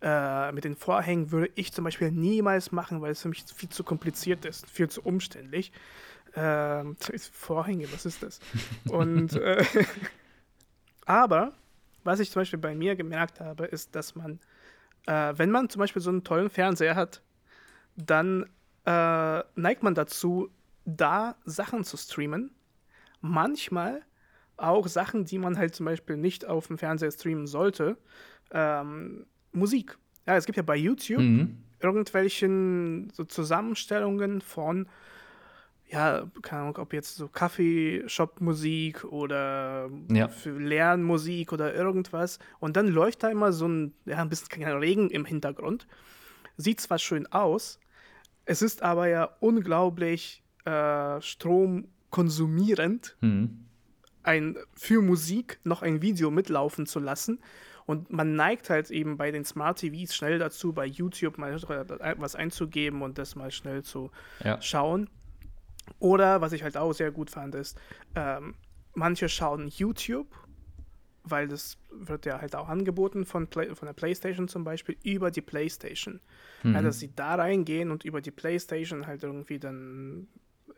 [0.00, 3.68] äh, mit den Vorhängen würde ich zum Beispiel niemals machen, weil es für mich viel
[3.68, 5.72] zu kompliziert ist, viel zu umständlich.
[6.34, 6.96] Ähm,
[7.32, 8.40] Vorhänge, was ist das?
[8.88, 9.62] Und äh,
[11.04, 11.52] aber
[12.04, 14.40] was ich zum Beispiel bei mir gemerkt habe, ist, dass man,
[15.06, 17.20] äh, wenn man zum Beispiel so einen tollen Fernseher hat,
[17.96, 18.46] dann
[18.86, 20.50] äh, neigt man dazu,
[20.84, 22.50] da Sachen zu streamen.
[23.20, 24.02] Manchmal
[24.56, 27.96] auch Sachen, die man halt zum Beispiel nicht auf dem Fernseher streamen sollte.
[28.50, 29.98] Ähm, Musik.
[30.26, 31.58] Ja, es gibt ja bei YouTube Mhm.
[31.80, 34.88] irgendwelchen so Zusammenstellungen von,
[35.88, 40.28] ja, keine Ahnung, ob jetzt so Kaffeeshop-Musik oder Ja.
[40.44, 42.38] Lernmusik oder irgendwas.
[42.60, 45.86] Und dann läuft da immer so ein, ja, ein bisschen Regen im Hintergrund.
[46.56, 47.80] Sieht zwar schön aus,
[48.44, 53.64] es ist aber ja unglaublich äh, stromkonsumierend, Mhm.
[54.22, 57.40] ein, für Musik noch ein Video mitlaufen zu lassen.
[57.84, 61.60] Und man neigt halt eben bei den Smart TVs schnell dazu, bei YouTube mal
[62.18, 64.10] was einzugeben und das mal schnell zu
[64.44, 64.60] Ja.
[64.62, 65.10] schauen.
[65.98, 67.76] Oder was ich halt auch sehr gut fand, ist,
[68.14, 68.54] ähm,
[68.94, 70.28] manche schauen YouTube,
[71.24, 75.32] weil das wird ja halt auch angeboten von, Play von der PlayStation zum Beispiel, über
[75.32, 76.20] die PlayStation.
[76.62, 76.74] Mhm.
[76.74, 80.28] Ja, dass sie da reingehen und über die PlayStation halt irgendwie dann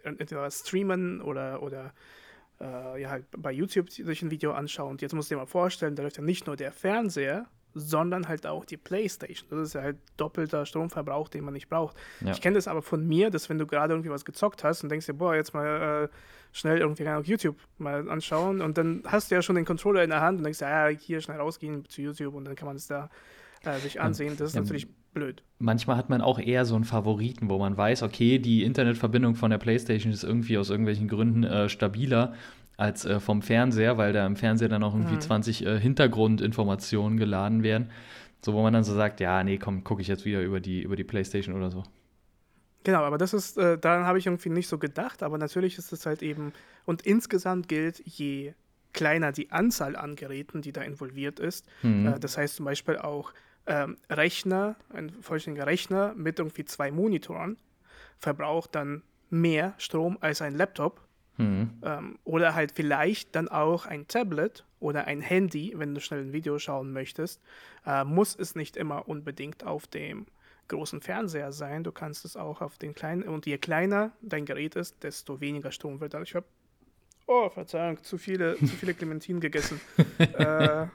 [0.04, 1.92] entweder streamen oder, oder
[2.60, 4.92] äh, ja, halt bei YouTube sich ein Video anschauen.
[4.92, 8.28] Und jetzt musst du dir mal vorstellen, da läuft ja nicht nur der Fernseher, sondern
[8.28, 9.48] halt auch die Playstation.
[9.50, 11.96] Das ist ja halt doppelter Stromverbrauch, den man nicht braucht.
[12.20, 12.30] Ja.
[12.30, 14.90] Ich kenne das aber von mir, dass wenn du gerade irgendwie was gezockt hast und
[14.90, 16.16] denkst dir, boah, jetzt mal äh,
[16.52, 20.10] schnell irgendwie Ahnung, YouTube mal anschauen und dann hast du ja schon den Controller in
[20.10, 22.86] der Hand und denkst, ja, hier schnell rausgehen zu YouTube und dann kann man es
[22.86, 23.10] da
[23.64, 24.36] äh, sich ansehen.
[24.36, 25.42] Das ist ja, natürlich blöd.
[25.58, 29.50] Manchmal hat man auch eher so einen Favoriten, wo man weiß, okay, die Internetverbindung von
[29.50, 32.34] der PlayStation ist irgendwie aus irgendwelchen Gründen äh, stabiler
[32.76, 37.62] als äh, vom Fernseher, weil da im Fernseher dann auch irgendwie 20 äh, Hintergrundinformationen geladen
[37.62, 37.90] werden.
[38.44, 40.82] So, wo man dann so sagt, ja, nee, komm, gucke ich jetzt wieder über die,
[40.82, 41.84] über die PlayStation oder so.
[42.82, 45.92] Genau, aber das ist, äh, daran habe ich irgendwie nicht so gedacht, aber natürlich ist
[45.92, 46.52] es halt eben,
[46.84, 48.52] und insgesamt gilt, je
[48.92, 52.06] kleiner die Anzahl an Geräten, die da involviert ist, Mhm.
[52.06, 53.32] äh, das heißt zum Beispiel auch,
[53.66, 57.56] ähm, Rechner, ein vollständiger Rechner mit irgendwie zwei Monitoren,
[58.18, 61.00] verbraucht dann mehr Strom als ein Laptop.
[61.36, 61.70] Mhm.
[61.82, 66.32] Ähm, oder halt vielleicht dann auch ein Tablet oder ein Handy, wenn du schnell ein
[66.32, 67.40] Video schauen möchtest.
[67.84, 70.26] Äh, muss es nicht immer unbedingt auf dem
[70.68, 71.84] großen Fernseher sein.
[71.84, 73.24] Du kannst es auch auf den kleinen.
[73.24, 76.14] Und je kleiner dein Gerät ist, desto weniger Strom wird.
[76.22, 76.46] Ich habe,
[77.26, 79.80] oh, Verzeihung, zu viele, zu viele Clementinen gegessen.
[80.18, 80.86] äh,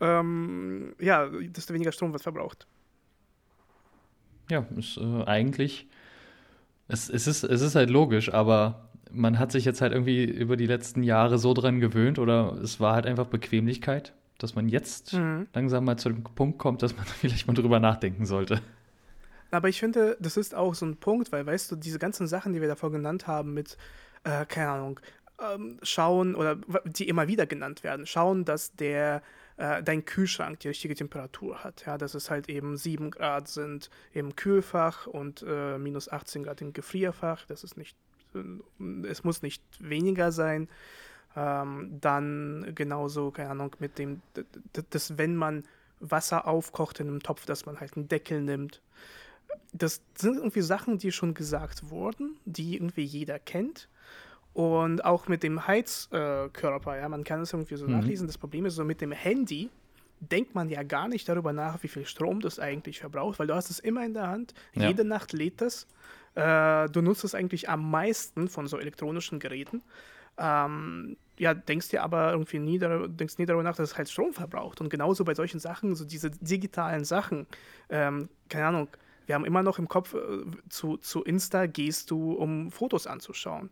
[0.00, 2.66] ähm, ja, desto weniger Strom wird verbraucht.
[4.50, 5.88] Ja, ist äh, eigentlich
[6.88, 10.56] es, es, ist, es ist halt logisch, aber man hat sich jetzt halt irgendwie über
[10.56, 15.14] die letzten Jahre so dran gewöhnt oder es war halt einfach Bequemlichkeit, dass man jetzt
[15.14, 15.48] mhm.
[15.52, 18.60] langsam mal zu dem Punkt kommt, dass man vielleicht mal drüber nachdenken sollte.
[19.50, 22.52] Aber ich finde, das ist auch so ein Punkt, weil, weißt du, diese ganzen Sachen,
[22.52, 23.76] die wir davor genannt haben, mit,
[24.24, 25.00] äh, keine Ahnung,
[25.54, 29.22] ähm, schauen oder die immer wieder genannt werden, schauen, dass der
[29.56, 31.84] äh, dein Kühlschrank die richtige Temperatur hat.
[31.86, 36.60] Ja, dass es halt eben 7 Grad sind im Kühlfach und äh, minus 18 Grad
[36.60, 37.46] im Gefrierfach.
[37.46, 37.96] Das ist nicht,
[38.34, 40.68] äh, es muss nicht weniger sein.
[41.34, 44.22] Ähm, dann genauso, keine Ahnung, mit dem,
[44.90, 45.64] dass wenn man
[46.00, 48.82] Wasser aufkocht in einem Topf, dass man halt einen Deckel nimmt.
[49.72, 53.88] Das sind irgendwie Sachen, die schon gesagt wurden, die irgendwie jeder kennt.
[54.56, 57.98] Und auch mit dem Heizkörper, ja, man kann es irgendwie so mhm.
[57.98, 58.26] nachlesen.
[58.26, 59.68] Das Problem ist so mit dem Handy,
[60.20, 63.54] denkt man ja gar nicht darüber nach, wie viel Strom das eigentlich verbraucht, weil du
[63.54, 64.88] hast es immer in der Hand, ja.
[64.88, 65.86] jede Nacht lädt es.
[66.36, 69.82] Äh, du nutzt es eigentlich am meisten von so elektronischen Geräten.
[70.38, 74.32] Ähm, ja, denkst dir aber irgendwie nie, denkst nie darüber nach, dass es halt Strom
[74.32, 74.80] verbraucht.
[74.80, 77.46] Und genauso bei solchen Sachen, so diese digitalen Sachen,
[77.90, 78.88] ähm, keine Ahnung,
[79.26, 83.68] wir haben immer noch im Kopf, äh, zu, zu Insta gehst du, um Fotos anzuschauen.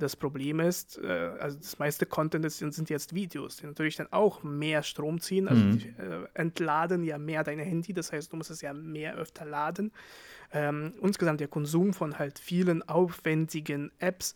[0.00, 4.08] Das Problem ist, äh, also das meiste Content ist, sind jetzt Videos, die natürlich dann
[4.10, 5.46] auch mehr Strom ziehen.
[5.46, 5.78] Also mhm.
[5.78, 9.44] die äh, entladen ja mehr dein Handy, das heißt, du musst es ja mehr öfter
[9.44, 9.92] laden.
[10.52, 14.34] Ähm, insgesamt der Konsum von halt vielen aufwendigen Apps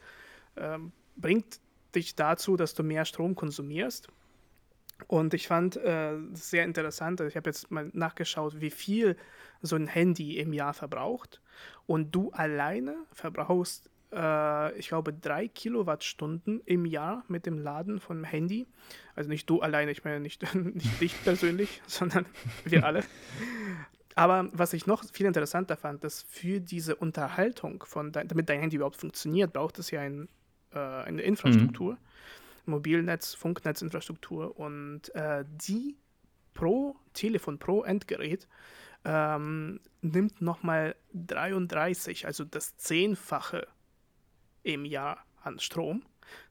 [0.56, 1.60] ähm, bringt
[1.94, 4.08] dich dazu, dass du mehr Strom konsumierst.
[5.08, 9.16] Und ich fand äh, sehr interessant, also ich habe jetzt mal nachgeschaut, wie viel
[9.60, 11.40] so ein Handy im Jahr verbraucht.
[11.86, 18.24] Und du alleine verbrauchst äh, ich glaube, drei Kilowattstunden im Jahr mit dem Laden vom
[18.24, 18.66] Handy.
[19.14, 22.26] Also nicht du alleine, ich meine nicht, nicht dich persönlich, sondern
[22.64, 23.02] wir alle.
[24.14, 28.60] Aber was ich noch viel interessanter fand, dass für diese Unterhaltung, von dein, damit dein
[28.60, 30.28] Handy überhaupt funktioniert, braucht es ja ein,
[30.72, 31.98] äh, eine Infrastruktur, mhm.
[32.66, 35.96] Mobilnetz, Funknetzinfrastruktur und äh, die
[36.54, 38.46] pro Telefon, pro Endgerät
[39.04, 43.66] ähm, nimmt nochmal 33, also das Zehnfache
[44.64, 46.02] im Jahr an Strom.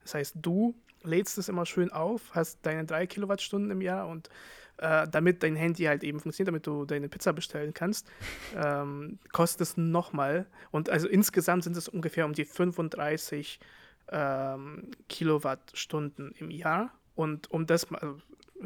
[0.04, 4.30] Das heißt, du lädst es immer schön auf, hast deine drei Kilowattstunden im Jahr und
[4.78, 8.08] äh, damit dein Handy halt eben funktioniert, damit du deine Pizza bestellen kannst,
[8.56, 10.45] ähm, kostet es nochmal.
[10.71, 13.60] Und also insgesamt sind es ungefähr um die 35
[14.12, 16.91] ähm, Kilowattstunden im Jahr.
[17.15, 18.17] Und um das, also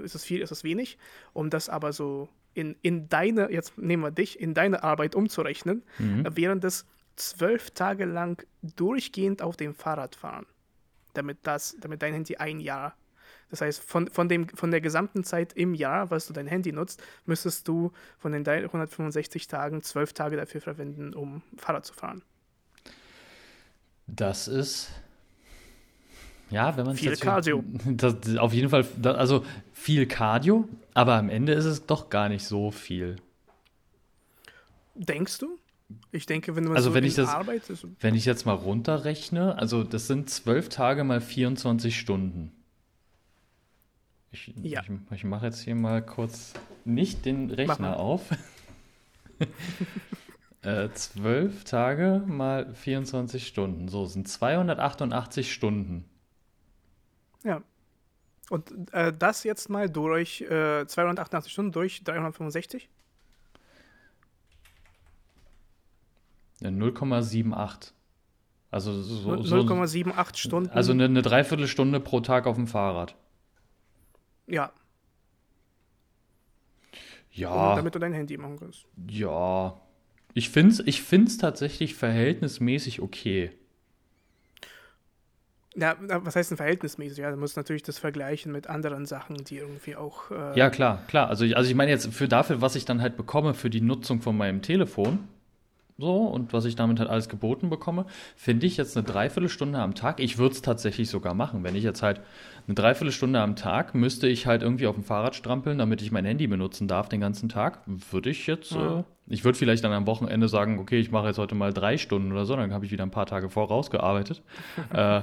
[0.02, 0.98] ist es viel, ist es wenig,
[1.34, 5.84] um das aber so in, in deine, jetzt nehmen wir dich, in deine Arbeit umzurechnen,
[6.00, 6.26] mhm.
[6.36, 6.86] wären das
[7.18, 10.46] zwölf Tage lang durchgehend auf dem Fahrrad fahren,
[11.14, 12.96] damit, das, damit dein Handy ein Jahr.
[13.50, 16.72] Das heißt, von, von, dem, von der gesamten Zeit im Jahr, was du dein Handy
[16.72, 22.24] nutzt, müsstest du von den 365 Tagen zwölf Tage dafür verwenden, um Fahrrad zu fahren.
[24.08, 24.90] Das ist
[26.50, 27.64] ja, wenn man viel Cardio.
[27.86, 32.30] Das, auf jeden Fall, das, also viel Cardio, aber am Ende ist es doch gar
[32.30, 33.18] nicht so viel.
[34.96, 35.60] Denkst du?
[36.12, 37.64] Ich denke, wenn man also so wenn ich das, Arbeit
[38.02, 42.52] Wenn ich jetzt mal runterrechne, also das sind zwölf Tage mal 24 Stunden.
[44.32, 44.82] Ich, ja.
[44.82, 48.30] ich, ich mache jetzt hier mal kurz nicht den Rechner auf.
[50.62, 53.88] äh, zwölf Tage mal 24 Stunden.
[53.88, 56.04] So sind 288 Stunden.
[57.44, 57.62] Ja.
[58.50, 62.90] Und äh, das jetzt mal durch äh, 288 Stunden durch 365?
[66.62, 67.92] 0,78.
[68.70, 70.70] Also so, 0,78 Stunden.
[70.70, 73.16] Also eine, eine Dreiviertelstunde pro Tag auf dem Fahrrad.
[74.46, 74.72] Ja.
[77.32, 77.72] Ja.
[77.72, 78.86] Und damit du dein Handy machen kannst.
[79.10, 79.80] Ja.
[80.34, 83.52] Ich finde es ich find's tatsächlich verhältnismäßig okay.
[85.76, 87.20] Ja, was heißt denn verhältnismäßig?
[87.20, 90.32] Ja, du musst natürlich das vergleichen mit anderen Sachen, die irgendwie auch.
[90.32, 91.30] Äh ja, klar, klar.
[91.30, 94.22] Also, also ich meine jetzt für dafür, was ich dann halt bekomme für die Nutzung
[94.22, 95.20] von meinem Telefon,
[95.98, 99.96] so und was ich damit halt alles geboten bekomme, finde ich jetzt eine Dreiviertelstunde am
[99.96, 100.20] Tag.
[100.20, 101.64] Ich würde es tatsächlich sogar machen.
[101.64, 102.22] Wenn ich jetzt halt
[102.68, 106.26] eine Dreiviertelstunde am Tag müsste ich halt irgendwie auf dem Fahrrad strampeln, damit ich mein
[106.26, 109.00] Handy benutzen darf den ganzen Tag, würde ich jetzt, ja.
[109.00, 111.98] äh, ich würde vielleicht dann am Wochenende sagen, okay, ich mache jetzt heute mal drei
[111.98, 114.44] Stunden oder so, dann habe ich wieder ein paar Tage vorausgearbeitet
[114.94, 115.22] äh,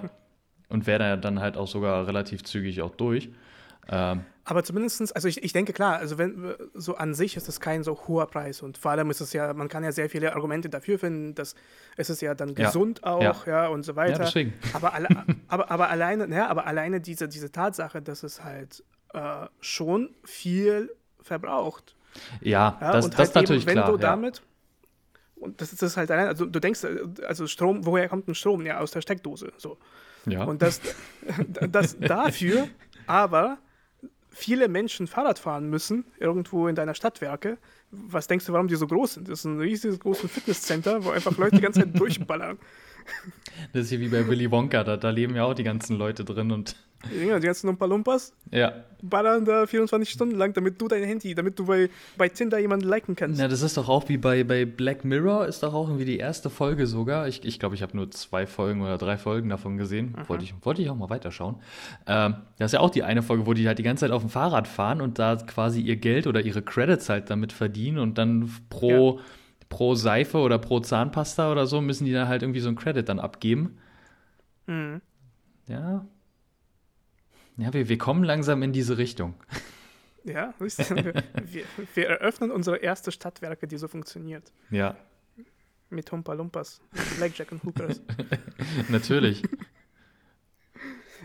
[0.69, 3.31] und wäre dann halt auch sogar relativ zügig auch durch.
[3.89, 7.61] Ähm, aber zumindestens, also ich, ich denke klar, also wenn so an sich ist es
[7.61, 10.35] kein so hoher Preis und vor allem ist es ja, man kann ja sehr viele
[10.35, 11.55] Argumente dafür finden, dass
[11.97, 13.13] es ist ja dann gesund ja.
[13.13, 13.65] auch, ja.
[13.65, 13.69] ja.
[13.69, 14.19] und so weiter.
[14.19, 14.53] Ja, deswegen.
[14.75, 15.09] Aber, alle,
[15.49, 20.95] aber, aber alleine, ja, aber alleine diese, diese Tatsache, dass es halt äh, schon viel
[21.23, 21.97] verbraucht.
[22.43, 23.93] Ja, ja das, das halt ist natürlich eben, wenn klar.
[23.93, 24.43] Du damit,
[25.37, 26.81] und das ist das halt allein, also du denkst,
[27.27, 28.67] also Strom, woher kommt ein Strom?
[28.67, 29.53] Ja, aus der Steckdose.
[29.57, 29.79] So.
[30.27, 30.45] Ja.
[30.45, 30.83] Und das,
[31.71, 32.69] das dafür
[33.07, 33.59] aber
[34.35, 37.59] viele Menschen Fahrrad fahren müssen, irgendwo in deiner Stadtwerke,
[37.91, 39.29] was denkst du, warum die so groß sind?
[39.29, 42.59] Das ist ein riesiges großes Fitnesscenter, wo einfach Leute die ganze Zeit durchballern.
[43.73, 46.25] Das ist hier wie bei Willy Wonka, da, da leben ja auch die ganzen Leute
[46.25, 46.77] drin und
[47.27, 48.73] ja, die ganzen Umpa Lumpas ja.
[49.03, 52.89] ballern da 24 Stunden lang, damit du dein Handy, damit du bei, bei Tinder jemanden
[52.89, 53.41] liken kannst.
[53.41, 56.19] Ja, das ist doch auch wie bei, bei Black Mirror, ist doch auch irgendwie die
[56.19, 57.29] erste Folge sogar.
[57.29, 60.15] Ich glaube, ich, glaub, ich habe nur zwei Folgen oder drei Folgen davon gesehen.
[60.27, 61.57] Wollte ich, wollte ich auch mal weiterschauen.
[62.07, 64.23] Ähm, das ist ja auch die eine Folge, wo die halt die ganze Zeit auf
[64.23, 68.19] dem Fahrrad fahren und da quasi ihr Geld oder ihre Credits halt damit verdienen und
[68.19, 69.25] dann pro, ja.
[69.69, 73.09] pro Seife oder pro Zahnpasta oder so müssen die dann halt irgendwie so ein Credit
[73.09, 73.79] dann abgeben.
[74.67, 75.01] Mhm.
[75.67, 76.05] Ja,
[77.57, 79.35] ja, wir, wir kommen langsam in diese Richtung.
[80.25, 84.53] Ja, wir, wir, eröffnen unsere erste Stadtwerke, die so funktioniert.
[84.71, 84.97] Ja.
[85.91, 86.81] Mit Humpa Lumpas,
[87.19, 88.01] Blackjack und Hookers.
[88.89, 89.43] Natürlich.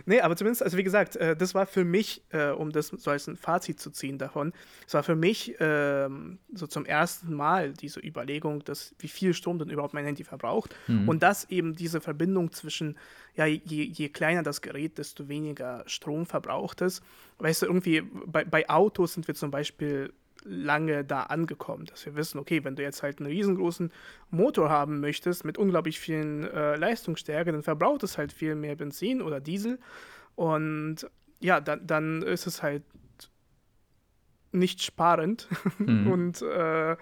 [0.05, 3.11] Nee, aber zumindest, also wie gesagt, äh, das war für mich, äh, um das so
[3.11, 4.53] als ein Fazit zu ziehen davon,
[4.87, 9.59] es war für mich ähm, so zum ersten Mal diese Überlegung, dass wie viel Strom
[9.59, 11.07] denn überhaupt mein Handy verbraucht mhm.
[11.07, 12.97] und dass eben diese Verbindung zwischen,
[13.35, 17.01] ja, je, je, kleiner das Gerät, desto weniger Strom verbraucht es.
[17.37, 20.13] Weißt du, irgendwie bei, bei Autos sind wir zum Beispiel
[20.43, 23.91] lange da angekommen, dass wir wissen, okay, wenn du jetzt halt einen riesengroßen
[24.29, 29.21] Motor haben möchtest mit unglaublich vielen äh, Leistungsstärke, dann verbraucht es halt viel mehr Benzin
[29.21, 29.79] oder Diesel.
[30.35, 31.09] Und
[31.39, 32.83] ja, dann, dann ist es halt
[34.51, 35.47] nicht sparend.
[35.77, 36.07] Mhm.
[36.11, 36.95] und äh,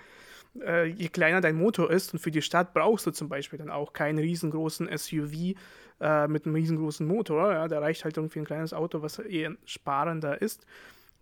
[0.61, 3.69] äh, je kleiner dein Motor ist und für die Stadt brauchst du zum Beispiel dann
[3.69, 5.55] auch keinen riesengroßen SUV
[5.99, 9.55] äh, mit einem riesengroßen Motor, ja, da reicht halt irgendwie ein kleines Auto, was eher
[9.65, 10.65] sparender ist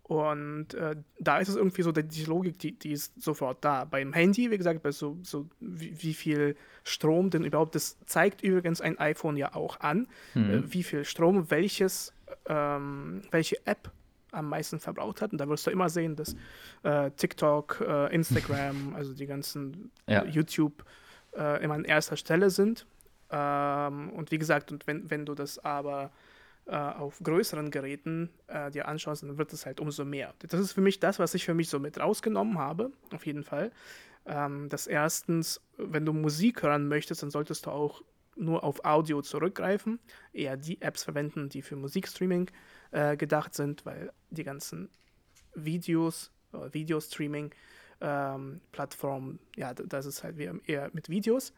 [0.06, 3.84] und äh, da ist es irgendwie so, die Logik, die, die ist sofort da.
[3.84, 6.54] Beim Handy, wie gesagt, bei so, so wie, wie, viel
[6.84, 10.50] Strom denn überhaupt, das zeigt übrigens ein iPhone ja auch an, mhm.
[10.50, 12.12] äh, wie viel Strom welches,
[12.46, 13.90] ähm, welche App
[14.30, 15.32] am meisten verbraucht hat.
[15.32, 16.36] Und da wirst du immer sehen, dass
[16.84, 20.24] äh, TikTok, äh, Instagram, also die ganzen ja.
[20.24, 20.84] YouTube
[21.36, 22.86] äh, immer an erster Stelle sind.
[23.32, 26.08] Ähm, und wie gesagt, und wenn, wenn du das aber äh,
[26.74, 30.34] auf größeren Geräten äh, dir anschaust, dann wird es halt umso mehr.
[30.38, 33.44] Das ist für mich das, was ich für mich so mit rausgenommen habe, auf jeden
[33.44, 33.70] Fall.
[34.24, 38.02] Ähm, dass erstens, wenn du Musik hören möchtest, dann solltest du auch
[38.34, 39.98] nur auf Audio zurückgreifen,
[40.32, 42.50] eher die Apps verwenden, die für Musikstreaming
[42.90, 44.90] äh, gedacht sind, weil die ganzen
[45.54, 47.54] Videos, äh, Videostreaming,
[48.00, 51.52] ähm, Plattformen, ja, das ist halt eher mit Videos.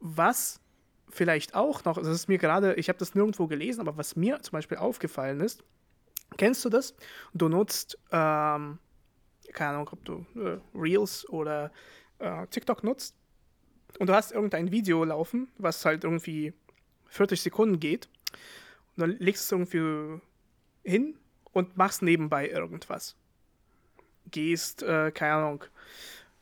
[0.00, 0.60] Was
[1.08, 4.40] vielleicht auch noch, das ist mir gerade, ich habe das nirgendwo gelesen, aber was mir
[4.42, 5.62] zum Beispiel aufgefallen ist,
[6.36, 6.94] kennst du das?
[7.34, 8.78] Du nutzt, ähm,
[9.52, 11.72] keine Ahnung, ob du äh, Reels oder
[12.18, 13.16] äh, TikTok nutzt
[13.98, 16.52] und du hast irgendein Video laufen, was halt irgendwie
[17.06, 18.08] 40 Sekunden geht
[18.96, 20.20] und dann legst du es irgendwie
[20.84, 21.16] hin
[21.52, 23.16] und machst nebenbei irgendwas.
[24.30, 25.64] Gehst, äh, keine Ahnung,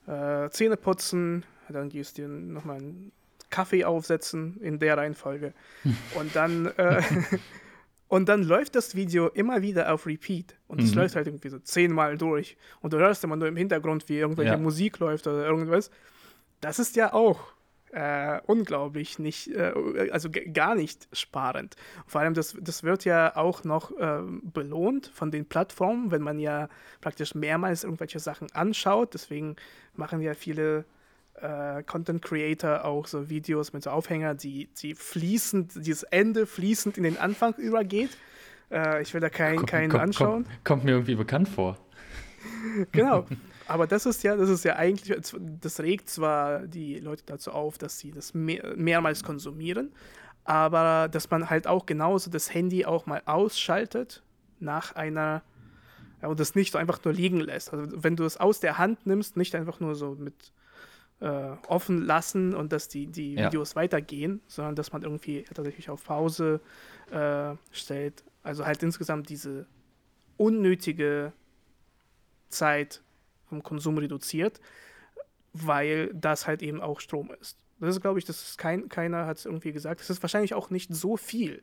[0.07, 3.12] äh, Zähne putzen, dann gehst du nochmal ein
[3.55, 5.55] Kaffee aufsetzen in der Reihenfolge.
[6.19, 7.01] Und dann, äh,
[8.09, 10.57] und dann läuft das Video immer wieder auf Repeat.
[10.67, 10.99] Und es mhm.
[10.99, 12.57] läuft halt irgendwie so zehnmal durch.
[12.81, 14.59] Und du hörst immer nur im Hintergrund, wie irgendwelche ja.
[14.59, 15.91] Musik läuft oder irgendwas.
[16.61, 17.55] Das ist ja auch
[17.93, 19.73] äh, unglaublich nicht, äh,
[20.11, 21.77] also gar nicht sparend.
[22.07, 26.41] Vor allem, das, das wird ja auch noch äh, belohnt von den Plattformen, wenn man
[26.41, 26.69] ja
[27.01, 29.15] praktisch mehrmals irgendwelche Sachen anschaut.
[29.15, 29.55] Deswegen
[29.95, 30.85] machen ja viele
[31.41, 36.97] äh, Content Creator auch so Videos mit so Aufhänger, die, die fließend, dieses Ende fließend
[36.97, 38.11] in den Anfang übergeht.
[38.70, 40.45] Äh, ich will da keinen komm, keinen komm, anschauen.
[40.45, 41.76] Komm, kommt mir irgendwie bekannt vor.
[42.93, 43.26] genau.
[43.66, 45.18] Aber das ist ja, das ist ja eigentlich,
[45.61, 49.91] das regt zwar die Leute dazu auf, dass sie das mehr, mehrmals konsumieren,
[50.45, 54.22] aber dass man halt auch genauso das Handy auch mal ausschaltet
[54.61, 55.43] nach einer
[56.20, 57.72] und das nicht so einfach nur liegen lässt.
[57.72, 60.53] Also wenn du es aus der Hand nimmst, nicht einfach nur so mit
[61.69, 63.47] offen lassen und dass die, die Ja.
[63.47, 66.61] Videos weitergehen, sondern dass man irgendwie tatsächlich auf Pause
[67.11, 68.25] äh, stellt.
[68.43, 69.67] Also halt insgesamt diese
[70.37, 71.33] unnötige
[72.49, 73.03] Zeit
[73.49, 74.61] vom Konsum reduziert,
[75.53, 77.59] weil das halt eben auch Strom ist.
[77.81, 80.01] Das ist, glaube ich, das ist kein, keiner hat es irgendwie gesagt.
[80.01, 81.62] Das ist wahrscheinlich auch nicht so viel.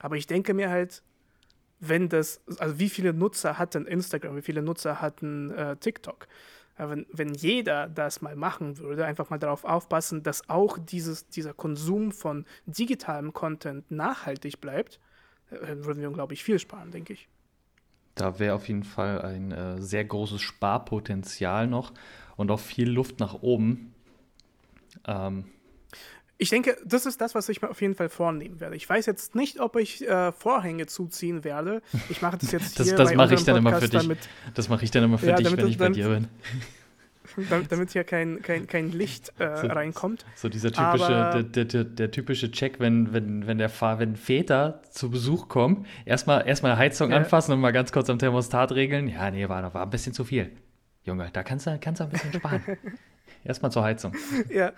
[0.00, 1.02] Aber ich denke mir halt,
[1.80, 6.26] wenn das, also wie viele Nutzer hatten Instagram, wie viele Nutzer hatten äh, TikTok?
[6.78, 11.52] Wenn, wenn jeder das mal machen würde, einfach mal darauf aufpassen, dass auch dieses, dieser
[11.52, 15.00] Konsum von digitalem Content nachhaltig bleibt,
[15.50, 17.28] äh, würden wir, glaube ich, viel sparen, denke ich.
[18.14, 21.92] Da wäre auf jeden Fall ein äh, sehr großes Sparpotenzial noch
[22.36, 23.94] und auch viel Luft nach oben.
[25.06, 25.44] Ähm,
[26.40, 28.76] Ich denke, das ist das, was ich mir auf jeden Fall vornehmen werde.
[28.76, 31.82] Ich weiß jetzt nicht, ob ich äh, Vorhänge zuziehen werde.
[32.10, 34.02] Ich mache das jetzt Das, hier das bei mache ich dann immer für Podcast, dich.
[34.02, 34.18] damit,
[34.54, 36.28] Das mache ich dann immer für Ja, dich, damit wenn ich bei dann- dir bin.
[37.50, 40.24] damit, damit hier kein, kein, kein Licht äh, So- reinkommt.
[40.36, 44.14] So dieser typische, der, der, der, der typische Check, wenn, wenn, wenn der Fahr, wenn
[44.16, 47.16] Väter zu Besuch kommen, erstmal erstmal Heizung Ja.
[47.16, 49.08] anfassen und mal ganz kurz am Thermostat regeln.
[49.08, 50.52] Ja, nee, war, war ein bisschen zu viel.
[51.02, 52.62] Junge, da kannst du, kannst du ein bisschen sparen.
[53.44, 54.12] erstmal zur Heizung.
[54.50, 54.72] Ja,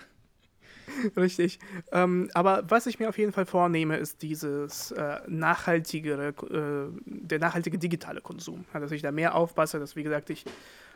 [1.17, 1.59] richtig.
[1.93, 7.39] Ähm, aber was ich mir auf jeden Fall vornehme, ist dieses äh, nachhaltigere, äh, der
[7.39, 8.65] nachhaltige digitale Konsum.
[8.73, 10.45] Ja, dass ich da mehr aufpasse, dass, wie gesagt, ich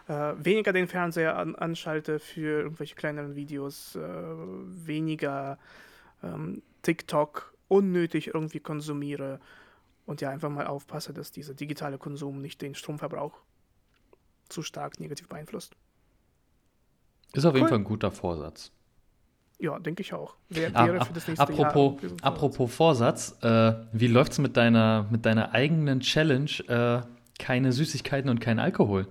[0.09, 5.59] äh, weniger den Fernseher an, anschalte für irgendwelche kleineren Videos, äh, weniger
[6.23, 9.41] ähm, TikTok unnötig irgendwie konsumiere
[10.07, 13.41] und ja einfach mal aufpasse, dass dieser digitale Konsum nicht den Stromverbrauch
[14.49, 15.75] zu stark negativ beeinflusst.
[17.33, 17.69] Ist auf jeden Cool.
[17.71, 18.71] Fall ein guter Vorsatz.
[19.59, 20.35] Ja, denke ich auch.
[20.35, 22.13] Ah, wäre ah, das nächste apropos, Jahr.
[22.23, 26.51] apropos Vorsatz, äh, wie läuft's mit deiner, mit deiner eigenen Challenge?
[26.69, 27.03] Äh,
[27.39, 29.07] keine Süßigkeiten und kein Alkohol.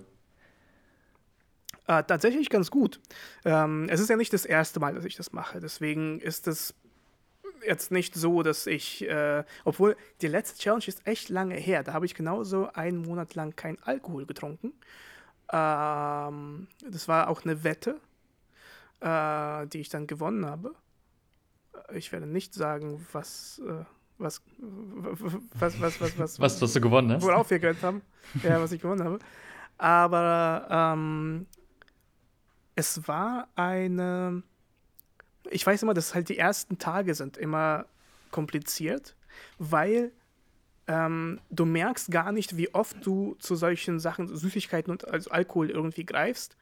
[1.86, 3.00] Äh, tatsächlich ganz gut.
[3.44, 5.60] Ähm, es ist ja nicht das erste Mal, dass ich das mache.
[5.60, 6.74] Deswegen ist es
[7.66, 11.82] jetzt nicht so, dass ich, äh, obwohl die letzte Challenge ist echt lange her.
[11.82, 14.72] Da habe ich genauso einen Monat lang kein Alkohol getrunken.
[15.52, 18.00] Ähm, das war auch eine Wette,
[19.00, 20.74] äh, die ich dann gewonnen habe.
[21.92, 23.84] Ich werde nicht sagen, was, äh,
[24.18, 27.22] was, was, was, was, was, Was, was du gewonnen hast?
[27.22, 28.02] worauf wir gehört haben,
[28.42, 29.18] ja, was ich gewonnen habe.
[29.76, 31.46] Aber ähm,
[32.76, 34.42] es war eine,
[35.50, 37.86] ich weiß immer, dass halt die ersten Tage sind immer
[38.30, 39.16] kompliziert,
[39.58, 40.12] weil
[40.86, 45.70] ähm, du merkst gar nicht, wie oft du zu solchen Sachen, Süßigkeiten und also Alkohol
[45.70, 46.56] irgendwie greifst,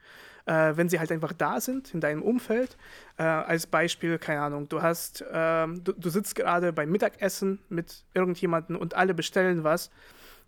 [0.46, 2.76] äh, wenn sie halt einfach da sind in deinem Umfeld.
[3.18, 8.04] Äh, als Beispiel, keine Ahnung, du hast, ähm, du, du sitzt gerade beim Mittagessen mit
[8.14, 9.90] irgendjemandem und alle bestellen was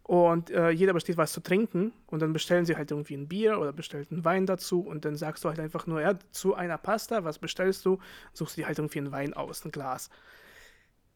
[0.04, 3.58] und äh, jeder bestellt was zu trinken und dann bestellen sie halt irgendwie ein Bier
[3.58, 6.78] oder bestellt einen Wein dazu und dann sagst du halt einfach nur, ja, zu einer
[6.78, 7.98] Pasta, was bestellst du?
[8.34, 10.10] Suchst du dir halt irgendwie einen Wein aus, ein Glas.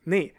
[0.04, 0.32] Nee,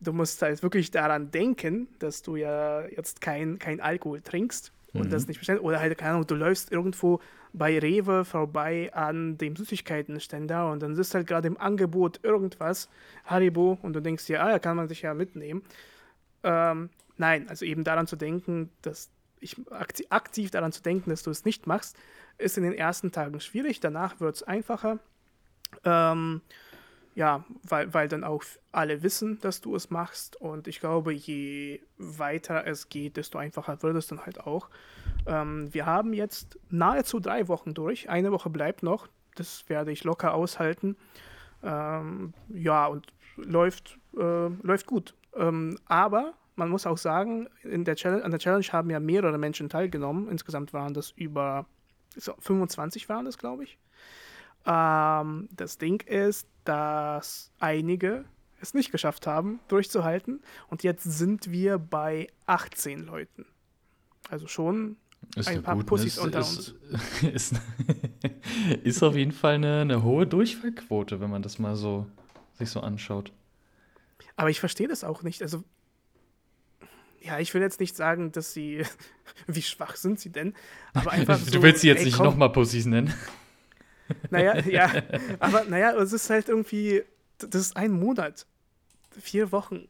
[0.00, 5.06] du musst halt wirklich daran denken, dass du ja jetzt kein, kein Alkohol trinkst und
[5.06, 5.10] Mhm.
[5.10, 5.62] das nicht bestellst.
[5.62, 7.20] Oder halt, keine Ahnung, du läufst irgendwo
[7.52, 12.90] bei Rewe vorbei an dem Süßigkeitenständer und dann ist halt gerade im Angebot irgendwas,
[13.24, 15.62] Haribo, und du denkst dir, ah, ja, kann man sich ja mitnehmen.
[16.42, 21.22] Ähm, nein, also eben daran zu denken, dass ich akti- aktiv daran zu denken, dass
[21.22, 21.96] du es nicht machst,
[22.38, 23.80] ist in den ersten Tagen schwierig.
[23.80, 24.98] Danach wird es einfacher.
[25.84, 26.42] Ähm,
[27.16, 30.38] ja, weil, weil dann auch alle wissen, dass du es machst.
[30.38, 34.68] Und ich glaube, je weiter es geht, desto einfacher wird es dann halt auch.
[35.26, 38.10] Ähm, wir haben jetzt nahezu drei Wochen durch.
[38.10, 39.08] Eine Woche bleibt noch.
[39.34, 40.94] Das werde ich locker aushalten.
[41.62, 43.06] Ähm, ja, und
[43.36, 45.14] läuft, äh, läuft gut.
[45.34, 49.70] Ähm, aber man muss auch sagen, in der an der Challenge haben ja mehrere Menschen
[49.70, 50.28] teilgenommen.
[50.28, 51.64] Insgesamt waren das über
[52.14, 53.78] so, 25 waren das, glaube ich.
[54.66, 58.24] Ähm, das Ding ist, dass einige
[58.60, 60.40] es nicht geschafft haben, durchzuhalten.
[60.68, 63.46] Und jetzt sind wir bei 18 Leuten.
[64.28, 64.96] Also schon
[65.36, 65.84] Ist ein paar ne?
[65.84, 66.74] Pussys Ist- unter ist,
[67.32, 67.54] Ist,
[68.82, 72.06] ist auf jeden Fall eine, eine hohe Durchfallquote, wenn man das mal so
[72.58, 73.32] sich so anschaut.
[74.36, 75.42] Aber ich verstehe das auch nicht.
[75.42, 75.62] Also,
[77.20, 78.82] ja, ich will jetzt nicht sagen, dass sie,
[79.46, 80.54] wie schwach sind sie denn,
[80.94, 81.50] aber einfach so.
[81.50, 83.12] du willst sie jetzt ey, nicht nochmal Pussys nennen.
[84.30, 84.90] Naja, ja,
[85.38, 87.02] aber naja, es ist halt irgendwie,
[87.38, 88.46] das ist ein Monat,
[89.10, 89.88] vier Wochen.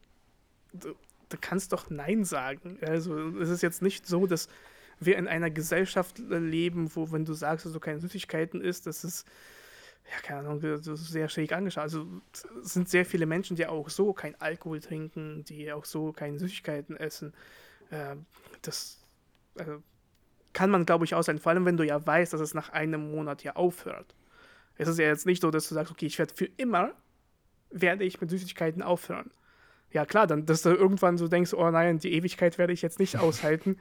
[0.73, 0.95] Du,
[1.29, 2.79] du kannst doch Nein sagen.
[2.83, 4.49] Also, es ist jetzt nicht so, dass
[4.99, 9.05] wir in einer Gesellschaft leben, wo, wenn du sagst, dass du keine Süßigkeiten isst, das
[9.05, 9.27] ist,
[10.11, 11.83] ja, keine Ahnung, das ist sehr schräg angeschaut.
[11.83, 12.07] Also,
[12.63, 16.39] es sind sehr viele Menschen, die auch so kein Alkohol trinken, die auch so keine
[16.39, 17.35] Süßigkeiten essen.
[17.91, 18.27] Ähm,
[18.63, 18.99] das,
[19.59, 19.83] also,
[20.57, 21.43] kann man, glaube ich, aushalten.
[21.43, 24.15] Vor allem, wenn du ja weißt, dass es nach einem Monat ja aufhört.
[24.79, 26.93] Es ist ja jetzt nicht so, dass du sagst, okay, ich werde für immer,
[27.71, 29.31] werde ich mit Süßigkeiten aufhören.
[29.93, 32.99] Ja klar, dann, dass du irgendwann so denkst, oh nein, die Ewigkeit werde ich jetzt
[32.99, 33.77] nicht aushalten.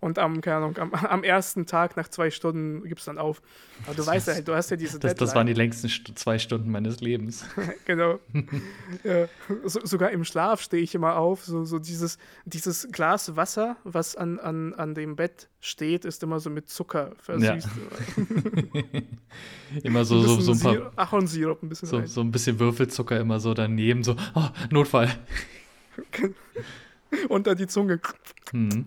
[0.00, 3.42] Und am, keine Ahnung, am, am ersten Tag nach zwei Stunden gibst du dann auf.
[3.84, 6.18] Aber du weißt ja, halt, du hast ja diese das, das waren die längsten St
[6.18, 7.44] zwei Stunden meines Lebens.
[7.84, 8.18] genau.
[9.04, 9.28] ja,
[9.64, 11.44] so, sogar im Schlaf stehe ich immer auf.
[11.44, 16.40] So, so dieses, dieses Glas Wasser, was an, an, an dem Bett steht, ist immer
[16.40, 17.68] so mit Zucker versüßt.
[17.68, 19.00] Ja.
[19.82, 20.92] immer so, so, so ein paar.
[20.96, 21.88] Ahornsirup ein bisschen.
[21.88, 25.10] So, so ein bisschen Würfelzucker immer so daneben, so, oh, Notfall.
[27.28, 28.00] Unter die Zunge.
[28.52, 28.86] Mhm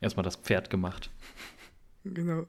[0.00, 1.10] erstmal das Pferd gemacht.
[2.04, 2.46] Genau.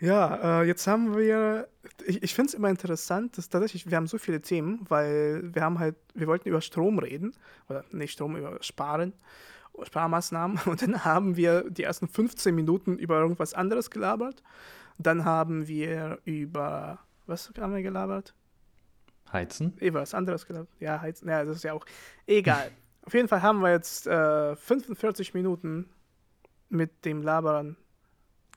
[0.00, 1.68] Ja, äh, jetzt haben wir,
[2.06, 5.62] ich, ich finde es immer interessant, dass tatsächlich, wir haben so viele Themen, weil wir
[5.62, 7.34] haben halt, wir wollten über Strom reden,
[7.68, 9.12] oder nicht Strom, über Sparen,
[9.82, 14.42] Sparmaßnahmen, und dann haben wir die ersten 15 Minuten über irgendwas anderes gelabert.
[14.98, 18.34] Dann haben wir über, was haben wir gelabert?
[19.32, 19.76] Heizen?
[19.78, 20.70] Über was anderes gelabert.
[20.78, 21.84] Ja, Heizen, ja, das ist ja auch
[22.26, 22.70] egal.
[23.02, 25.88] Auf jeden Fall haben wir jetzt äh, 45 Minuten
[26.68, 27.76] mit dem Labern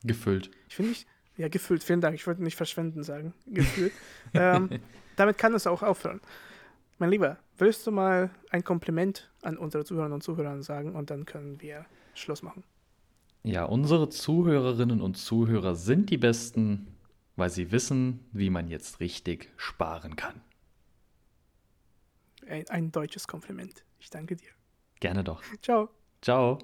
[0.03, 0.51] gefüllt.
[0.68, 1.07] Ich finde nicht,
[1.38, 2.16] ja, gefüllt, vielen Dank.
[2.16, 3.34] Ich wollte nicht verschwenden sagen.
[3.47, 3.93] Gefüllt.
[4.34, 4.70] ähm,
[5.16, 6.22] damit kann es auch aufhören.
[6.99, 11.26] Mein Lieber, willst du mal ein Kompliment an unsere Zuhörerinnen und Zuhörer sagen und dann
[11.26, 12.64] können wir Schluss machen?
[13.43, 16.95] Ja, unsere Zuhörerinnen und Zuhörer sind die Besten,
[17.36, 20.41] weil sie wissen, wie man jetzt richtig sparen kann.
[22.47, 23.84] Ein, ein deutsches Kompliment.
[23.99, 24.49] Ich danke dir.
[24.99, 25.41] Gerne doch.
[25.62, 25.89] Ciao.
[26.22, 26.59] Ciao.